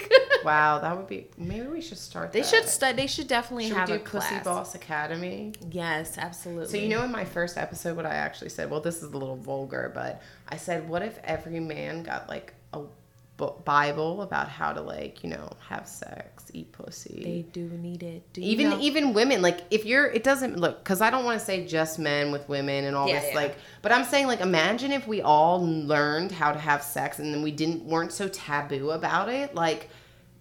Wow, 0.45 0.77
that 0.77 0.95
would 0.95 1.07
be. 1.07 1.27
Maybe 1.39 1.65
we 1.65 1.81
should 1.81 1.97
start. 1.97 2.31
they 2.31 2.41
that. 2.41 2.47
should 2.47 2.65
study. 2.65 2.95
They 2.95 3.07
should 3.07 3.27
definitely 3.27 3.67
Should 3.67 3.77
have 3.77 3.89
a 3.89 3.97
Pussy 3.97 4.27
class. 4.27 4.43
Boss 4.43 4.75
Academy? 4.75 5.53
Yes, 5.71 6.19
absolutely. 6.19 6.67
So 6.67 6.77
you 6.77 6.89
know, 6.89 7.03
in 7.03 7.11
my 7.11 7.25
first 7.25 7.57
episode, 7.57 7.95
what 7.97 8.05
I 8.05 8.13
actually 8.13 8.49
said. 8.49 8.69
Well, 8.69 8.79
this 8.79 8.97
is 8.97 9.11
a 9.11 9.17
little 9.17 9.37
vulgar, 9.37 9.91
but 9.93 10.21
I 10.47 10.57
said, 10.57 10.87
"What 10.87 11.01
if 11.01 11.17
every 11.23 11.59
man 11.59 12.03
got 12.03 12.29
like 12.29 12.53
a 12.73 12.81
Bible 13.37 14.21
about 14.21 14.47
how 14.47 14.71
to 14.71 14.81
like 14.81 15.23
you 15.23 15.31
know 15.31 15.49
have 15.67 15.87
sex, 15.87 16.45
eat 16.53 16.64
pussy." 16.85 17.21
they 17.23 17.41
do 17.51 17.67
need 17.77 18.03
it. 18.03 18.31
Do 18.33 18.41
even 18.41 18.69
know- 18.71 18.79
even 18.79 19.13
women 19.13 19.41
like 19.41 19.61
if 19.71 19.85
you're 19.85 20.05
it 20.07 20.23
doesn't 20.23 20.57
look 20.59 20.83
because 20.83 21.01
i 21.01 21.09
don't 21.09 21.25
want 21.25 21.39
to 21.39 21.45
say 21.45 21.65
just 21.65 21.97
men 21.99 22.31
with 22.31 22.47
women 22.47 22.85
and 22.85 22.95
all 22.95 23.07
Yeah, 23.07 23.19
this 23.21 23.29
yeah. 23.31 23.35
like 23.35 23.57
but 23.81 23.91
i'm 23.91 24.03
saying 24.05 24.27
like 24.27 24.41
imagine 24.41 24.91
if 24.91 25.07
we 25.07 25.21
all 25.21 25.65
learned 25.65 26.31
how 26.31 26.51
to 26.51 26.59
have 26.59 26.83
sex 26.83 27.19
and 27.19 27.33
then 27.33 27.41
we 27.41 27.51
didn't 27.51 27.83
weren't 27.85 28.11
so 28.11 28.27
taboo 28.27 28.91
about 28.91 29.29
it 29.29 29.55
like 29.55 29.89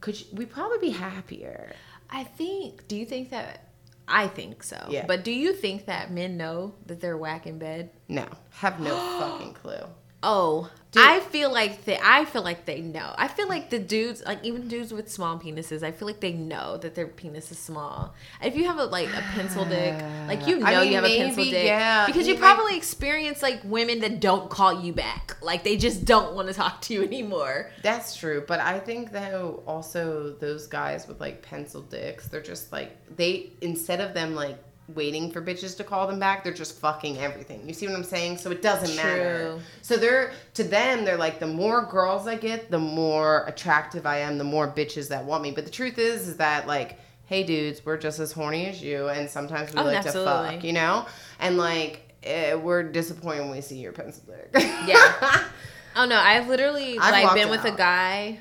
could 0.00 0.20
you, 0.20 0.26
we'd 0.32 0.50
probably 0.50 0.78
be 0.78 0.90
happier 0.90 1.72
I 2.10 2.22
think. 2.22 2.86
Do 2.86 2.94
you 2.96 3.06
think 3.06 3.30
that? 3.30 3.64
I 4.06 4.28
think 4.28 4.62
so. 4.62 4.76
Yeah. 4.88 5.04
But 5.06 5.24
do 5.24 5.32
you 5.32 5.52
think 5.52 5.86
that 5.86 6.12
men 6.12 6.36
know 6.36 6.74
that 6.86 7.00
they're 7.00 7.16
whack 7.16 7.46
in 7.46 7.58
bed? 7.58 7.90
no 8.08 8.26
have 8.50 8.78
no 8.78 8.94
fucking 9.18 9.54
clue 9.54 9.80
Oh, 10.22 10.70
I 10.96 11.20
feel 11.20 11.52
like 11.52 11.84
they. 11.84 11.98
I 12.02 12.24
feel 12.24 12.42
like 12.42 12.64
they 12.64 12.80
know. 12.80 13.14
I 13.16 13.28
feel 13.28 13.48
like 13.48 13.70
the 13.70 13.78
dudes, 13.78 14.22
like 14.24 14.44
even 14.44 14.68
dudes 14.68 14.92
with 14.92 15.10
small 15.10 15.38
penises, 15.38 15.82
I 15.82 15.92
feel 15.92 16.06
like 16.06 16.20
they 16.20 16.32
know 16.32 16.76
that 16.78 16.94
their 16.94 17.06
penis 17.06 17.50
is 17.50 17.58
small. 17.58 18.14
If 18.42 18.56
you 18.56 18.64
have 18.64 18.78
a 18.78 18.84
like 18.84 19.08
a 19.08 19.22
pencil 19.34 19.64
dick, 19.64 19.94
like 20.28 20.46
you 20.46 20.58
know 20.60 20.66
I 20.66 20.80
mean, 20.80 20.88
you 20.88 20.94
have 20.94 21.04
a 21.04 21.16
pencil 21.16 21.44
dick, 21.44 21.64
yeah, 21.64 22.06
because 22.06 22.26
you 22.26 22.36
probably 22.36 22.76
experience 22.76 23.42
like 23.42 23.60
women 23.64 24.00
that 24.00 24.20
don't 24.20 24.50
call 24.50 24.80
you 24.82 24.92
back, 24.92 25.36
like 25.42 25.64
they 25.64 25.76
just 25.76 26.04
don't 26.04 26.34
want 26.34 26.48
to 26.48 26.54
talk 26.54 26.80
to 26.82 26.94
you 26.94 27.02
anymore. 27.02 27.70
that's 27.82 28.16
true 28.16 28.44
but 28.46 28.60
i 28.60 28.78
think 28.78 29.12
though 29.12 29.62
also 29.66 30.34
those 30.40 30.66
guys 30.66 31.06
with 31.06 31.20
like 31.20 31.42
pencil 31.42 31.82
dicks 31.82 32.28
they're 32.28 32.42
just 32.42 32.72
like 32.72 32.96
they 33.16 33.52
instead 33.60 34.00
of 34.00 34.14
them 34.14 34.34
like 34.34 34.58
waiting 34.88 35.30
for 35.30 35.40
bitches 35.40 35.76
to 35.78 35.84
call 35.84 36.06
them 36.06 36.18
back 36.18 36.44
they're 36.44 36.52
just 36.52 36.78
fucking 36.78 37.16
everything. 37.18 37.66
You 37.66 37.72
see 37.72 37.86
what 37.86 37.96
i'm 37.96 38.04
saying? 38.04 38.36
So 38.38 38.50
it 38.50 38.60
doesn't 38.60 38.94
matter. 38.96 39.58
So 39.82 39.96
they're 39.96 40.32
to 40.54 40.64
them 40.64 41.04
they're 41.04 41.16
like 41.16 41.38
the 41.40 41.46
more 41.46 41.86
girls 41.86 42.26
i 42.26 42.36
get 42.36 42.70
the 42.70 42.78
more 42.78 43.44
attractive 43.46 44.04
i 44.06 44.18
am 44.18 44.36
the 44.38 44.44
more 44.44 44.68
bitches 44.68 45.08
that 45.08 45.24
want 45.24 45.42
me. 45.42 45.52
But 45.52 45.64
the 45.64 45.70
truth 45.70 45.98
is 45.98 46.28
is 46.28 46.36
that 46.36 46.66
like 46.66 46.98
hey 47.26 47.42
dudes 47.42 47.84
we're 47.84 47.96
just 47.96 48.18
as 48.20 48.32
horny 48.32 48.66
as 48.66 48.82
you 48.82 49.08
and 49.08 49.28
sometimes 49.30 49.72
we 49.72 49.80
Oh, 49.80 49.84
like 49.84 50.02
to 50.02 50.12
fuck 50.12 50.62
you 50.62 50.72
know? 50.74 51.06
And 51.40 51.56
like 51.56 52.14
eh, 52.22 52.54
we're 52.54 52.82
disappointed 52.82 53.40
when 53.40 53.52
we 53.52 53.60
see 53.62 53.78
your 53.78 53.92
pencil 53.92 54.24
dick 54.26 54.62
Yeah. 54.86 55.44
Oh 55.96 56.06
no, 56.06 56.16
I've 56.16 56.48
literally 56.48 56.98
I've 56.98 57.24
like 57.24 57.34
been 57.36 57.50
with 57.50 57.64
a 57.64 57.70
guy, 57.70 58.40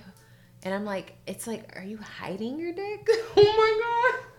and 0.63 0.73
I'm 0.73 0.85
like, 0.85 1.13
it's 1.27 1.45
like, 1.45 1.77
are 1.77 1.83
you 1.83 1.97
hiding 1.97 2.57
your 2.57 2.73
dick? 2.73 3.07
oh 3.37 3.43
my 4.15 4.15
god 4.17 4.32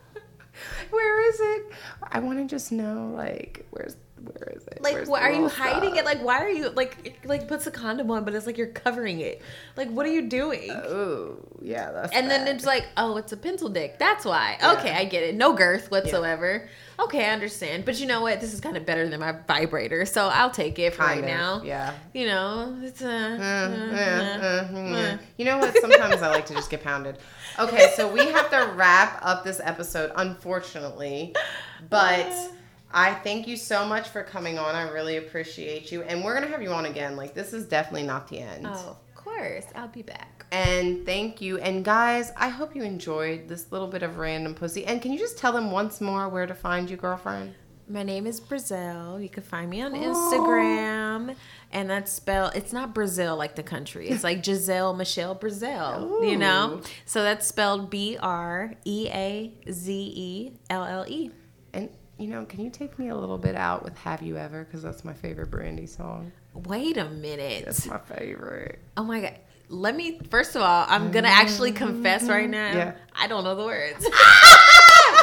where 0.91 1.29
is 1.29 1.41
it? 1.41 1.73
I 2.03 2.19
want 2.21 2.39
to 2.39 2.47
just 2.47 2.73
know 2.73 3.13
like 3.15 3.67
where's 3.71 3.97
where 4.23 4.53
is 4.57 4.63
it 4.69 4.81
Like, 4.81 4.95
Where's 4.95 5.09
why 5.09 5.21
are 5.23 5.33
you 5.33 5.49
hiding 5.49 5.91
stuff? 5.95 5.99
it? 5.99 6.05
Like, 6.05 6.23
why 6.23 6.39
are 6.39 6.49
you 6.49 6.71
like 6.71 7.17
like 7.25 7.49
puts 7.49 7.67
a 7.67 7.71
condom 7.71 8.11
on, 8.11 8.25
but 8.25 8.35
it's 8.35 8.47
like 8.47 8.57
you're 8.57 8.69
covering 8.69 9.21
it. 9.21 9.43
Like, 9.77 9.91
what 9.91 10.07
are 10.07 10.11
you 10.13 10.29
doing? 10.29 10.71
oh 10.71 11.37
yeah 11.61 11.91
that's 11.93 12.13
and 12.15 12.31
then 12.31 12.47
it's 12.47 12.65
like, 12.65 12.87
oh, 12.97 13.17
it's 13.17 13.33
a 13.33 13.37
pencil 13.37 13.69
dick. 13.69 13.99
That's 13.99 14.25
why. 14.25 14.57
Okay, 14.63 14.93
I 14.93 15.05
get 15.05 15.23
it. 15.25 15.35
No 15.35 15.53
girth 15.53 15.91
whatsoever. 15.91 16.69
Okay, 16.99 17.25
I 17.25 17.31
understand. 17.31 17.85
But 17.85 17.99
you 17.99 18.07
know 18.07 18.21
what? 18.21 18.41
This 18.41 18.55
is 18.55 18.61
kind 18.61 18.77
of 18.77 18.87
better 18.87 19.09
than 19.09 19.19
my 19.19 19.33
vibrator, 19.49 20.07
so 20.07 20.29
I'll 20.29 20.51
take 20.51 20.79
it 20.79 20.95
for 20.95 21.03
Kind 21.03 21.23
right 21.23 21.31
of, 21.31 21.37
now. 21.37 21.63
yeah 21.65 21.93
You 22.13 22.27
know, 22.27 22.79
it's 22.83 23.03
a. 23.03 23.09
Uh. 23.09 23.97
uh. 23.97 25.19
You 25.37 25.45
know 25.45 25.59
what? 25.59 25.77
Sometimes 25.81 26.23
I 26.23 26.29
like 26.31 26.47
to 26.47 26.55
just 26.55 26.71
get 26.71 26.85
pounded. 26.85 27.19
Okay, 27.59 27.93
so 27.97 28.11
we 28.13 28.27
have 28.31 28.49
to 28.51 28.73
wrap 28.77 29.19
up 29.23 29.45
this 29.45 29.61
episode, 29.63 30.13
unfortunately. 30.17 31.35
But 31.91 32.33
I 32.95 33.13
thank 33.13 33.49
you 33.49 33.57
so 33.57 33.85
much 33.85 34.09
for 34.09 34.23
coming 34.23 34.57
on. 34.57 34.77
I 34.77 34.89
really 34.89 35.17
appreciate 35.17 35.91
you. 35.91 36.03
And 36.03 36.25
we're 36.25 36.35
going 36.35 36.47
to 36.47 36.51
have 36.51 36.63
you 36.63 36.71
on 36.71 36.87
again. 36.87 37.17
Like, 37.17 37.35
this 37.35 37.53
is 37.53 37.67
definitely 37.67 38.07
not 38.07 38.29
the 38.29 38.39
end. 38.39 38.69
Oh, 38.69 38.97
of 38.97 39.15
course. 39.17 39.67
I'll 39.75 39.89
be 39.89 40.03
back. 40.03 40.47
And 40.53 41.05
thank 41.05 41.41
you. 41.41 41.59
And 41.59 41.85
guys, 41.85 42.31
I 42.37 42.49
hope 42.49 42.77
you 42.77 42.85
enjoyed 42.85 43.49
this 43.49 43.73
little 43.73 43.89
bit 43.89 44.05
of 44.05 44.19
random 44.19 44.55
pussy. 44.55 44.87
And 44.87 45.03
can 45.03 45.13
you 45.13 45.19
just 45.19 45.37
tell 45.37 45.53
them 45.53 45.73
once 45.73 46.01
more 46.01 46.29
where 46.29 46.47
to 46.47 46.55
find 46.55 46.89
you, 46.89 46.97
girlfriend? 46.97 47.57
My 47.89 48.05
name 48.05 48.29
is 48.29 48.41
Breazelle. 48.41 49.21
You 49.21 49.29
can 49.29 49.43
find 49.43 49.69
me 49.69 49.83
on 49.83 49.93
Instagram. 49.93 51.35
And 51.73 51.91
that's 51.91 52.13
spelled, 52.13 52.53
it's 52.55 52.73
not 52.73 52.95
Brazil 52.95 53.37
like 53.37 53.57
the 53.57 53.65
country. 53.65 54.09
It's 54.09 54.23
like 54.23 54.45
Giselle 54.45 54.95
Michelle 54.95 55.35
Breazelle, 55.35 56.31
you 56.31 56.37
know? 56.37 56.81
So 57.07 57.25
that's 57.25 57.45
spelled 57.45 57.91
B 57.91 58.17
R 58.23 58.75
E 58.85 59.09
A 59.13 59.53
Z 59.69 59.93
E 59.93 60.53
L 60.71 60.85
L 60.85 61.05
E. 61.09 61.33
And, 61.73 61.91
you 62.19 62.29
know, 62.29 62.45
can 62.45 62.61
you 62.61 62.71
take 62.71 62.99
me 62.99 63.09
a 63.09 63.17
little 63.17 63.39
bit 63.39 63.55
out 63.57 63.83
with 63.83 63.97
Have 63.99 64.23
You 64.23 64.37
Ever? 64.37 64.65
Because 64.65 64.83
that's 64.83 65.05
my 65.05 65.13
favorite 65.13 65.51
Brandy 65.51 65.87
song. 65.87 66.33
Wait 66.55 66.97
a 66.97 67.09
minute. 67.09 67.65
That's 67.65 67.87
my 67.87 67.99
favorite. 67.99 68.79
Oh 68.97 69.03
my 69.05 69.21
God. 69.21 69.37
Let 69.69 69.97
me, 69.97 70.21
first 70.31 70.55
of 70.55 70.63
all, 70.63 70.85
I'm 70.89 71.11
going 71.11 71.25
to 71.25 71.31
actually 71.31 71.73
confess 71.73 72.25
right 72.25 72.49
now. 72.49 72.73
Yeah. 72.73 72.95
I 73.15 73.27
don't 73.27 73.45
know 73.45 73.55
the 73.57 73.65
words. 73.65 74.05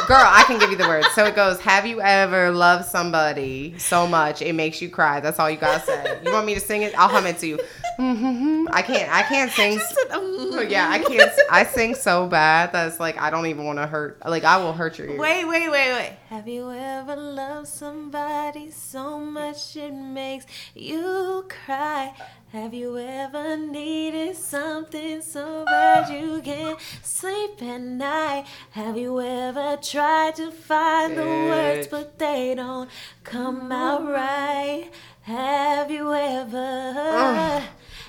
Girl, 0.08 0.16
I 0.18 0.42
can 0.46 0.58
give 0.58 0.70
you 0.70 0.76
the 0.76 0.88
words. 0.88 1.06
So 1.14 1.24
it 1.24 1.36
goes, 1.36 1.60
Have 1.60 1.86
you 1.86 2.00
ever 2.00 2.50
loved 2.50 2.86
somebody 2.86 3.78
so 3.78 4.06
much 4.06 4.42
it 4.42 4.54
makes 4.54 4.82
you 4.82 4.90
cry? 4.90 5.20
That's 5.20 5.38
all 5.38 5.48
you 5.48 5.56
gotta 5.56 5.84
say. 5.86 6.20
You 6.24 6.32
want 6.32 6.44
me 6.44 6.54
to 6.54 6.60
sing 6.60 6.82
it? 6.82 6.98
I'll 6.98 7.08
hum 7.08 7.24
it 7.26 7.38
to 7.38 7.46
you. 7.46 7.60
I 8.04 8.82
can't 8.82 9.12
I 9.12 9.22
can't 9.22 9.50
sing. 9.58 9.78
um, 10.12 10.66
Yeah, 10.68 10.88
I 10.90 10.98
can't 10.98 11.30
I 11.50 11.64
sing 11.64 11.94
so 11.94 12.26
bad 12.26 12.72
that 12.72 12.88
it's 12.88 12.98
like 13.00 13.20
I 13.20 13.30
don't 13.30 13.46
even 13.46 13.64
want 13.64 13.78
to 13.78 13.86
hurt 13.86 14.20
like 14.26 14.44
I 14.44 14.56
will 14.58 14.72
hurt 14.72 14.98
your 14.98 15.08
ears. 15.08 15.20
Wait, 15.20 15.44
wait, 15.44 15.70
wait, 15.70 15.92
wait. 15.92 16.12
Have 16.28 16.48
you 16.48 16.70
ever 16.72 17.14
loved 17.16 17.68
somebody 17.68 18.70
so 18.70 19.18
much 19.18 19.76
it 19.76 19.92
makes 19.92 20.46
you 20.74 21.46
cry? 21.48 22.12
Have 22.52 22.74
you 22.74 22.98
ever 22.98 23.56
needed 23.56 24.36
something 24.36 25.22
so 25.22 25.64
bad 25.64 26.10
you 26.12 26.42
can't 26.42 26.78
sleep 27.02 27.62
at 27.62 27.80
night? 27.80 28.44
Have 28.72 28.98
you 28.98 29.20
ever 29.22 29.78
tried 29.80 30.34
to 30.36 30.50
find 30.50 31.16
the 31.16 31.22
words 31.22 31.86
but 31.86 32.18
they 32.18 32.54
don't 32.54 32.90
come 33.24 33.70
out 33.72 34.04
right? 34.06 34.90
Have 35.22 35.90
you 35.90 36.12
ever? 36.12 37.62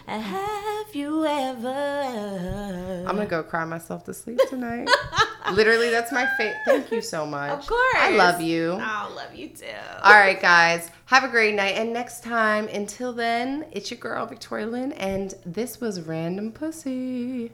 Have 0.07 0.93
you 0.93 1.25
ever? 1.25 3.05
I'm 3.07 3.15
gonna 3.15 3.25
go 3.25 3.41
cry 3.43 3.65
myself 3.65 4.03
to 4.05 4.13
sleep 4.13 4.39
tonight. 4.49 4.89
Literally, 5.53 5.89
that's 5.89 6.11
my 6.11 6.27
fate. 6.37 6.55
Thank 6.65 6.91
you 6.91 7.01
so 7.01 7.25
much. 7.25 7.51
Of 7.51 7.67
course. 7.67 7.95
I 7.97 8.11
love 8.11 8.41
you. 8.41 8.73
I 8.81 9.07
love 9.13 9.33
you 9.35 9.49
too. 9.49 9.65
All 10.01 10.13
right, 10.13 10.39
guys. 10.41 10.89
Have 11.05 11.23
a 11.23 11.27
great 11.27 11.55
night. 11.55 11.75
And 11.75 11.93
next 11.93 12.23
time, 12.23 12.67
until 12.67 13.13
then, 13.13 13.65
it's 13.71 13.91
your 13.91 13.99
girl, 13.99 14.25
Victoria 14.25 14.65
Lynn, 14.65 14.93
and 14.93 15.33
this 15.45 15.79
was 15.79 16.01
Random 16.01 16.51
Pussy. 16.51 17.51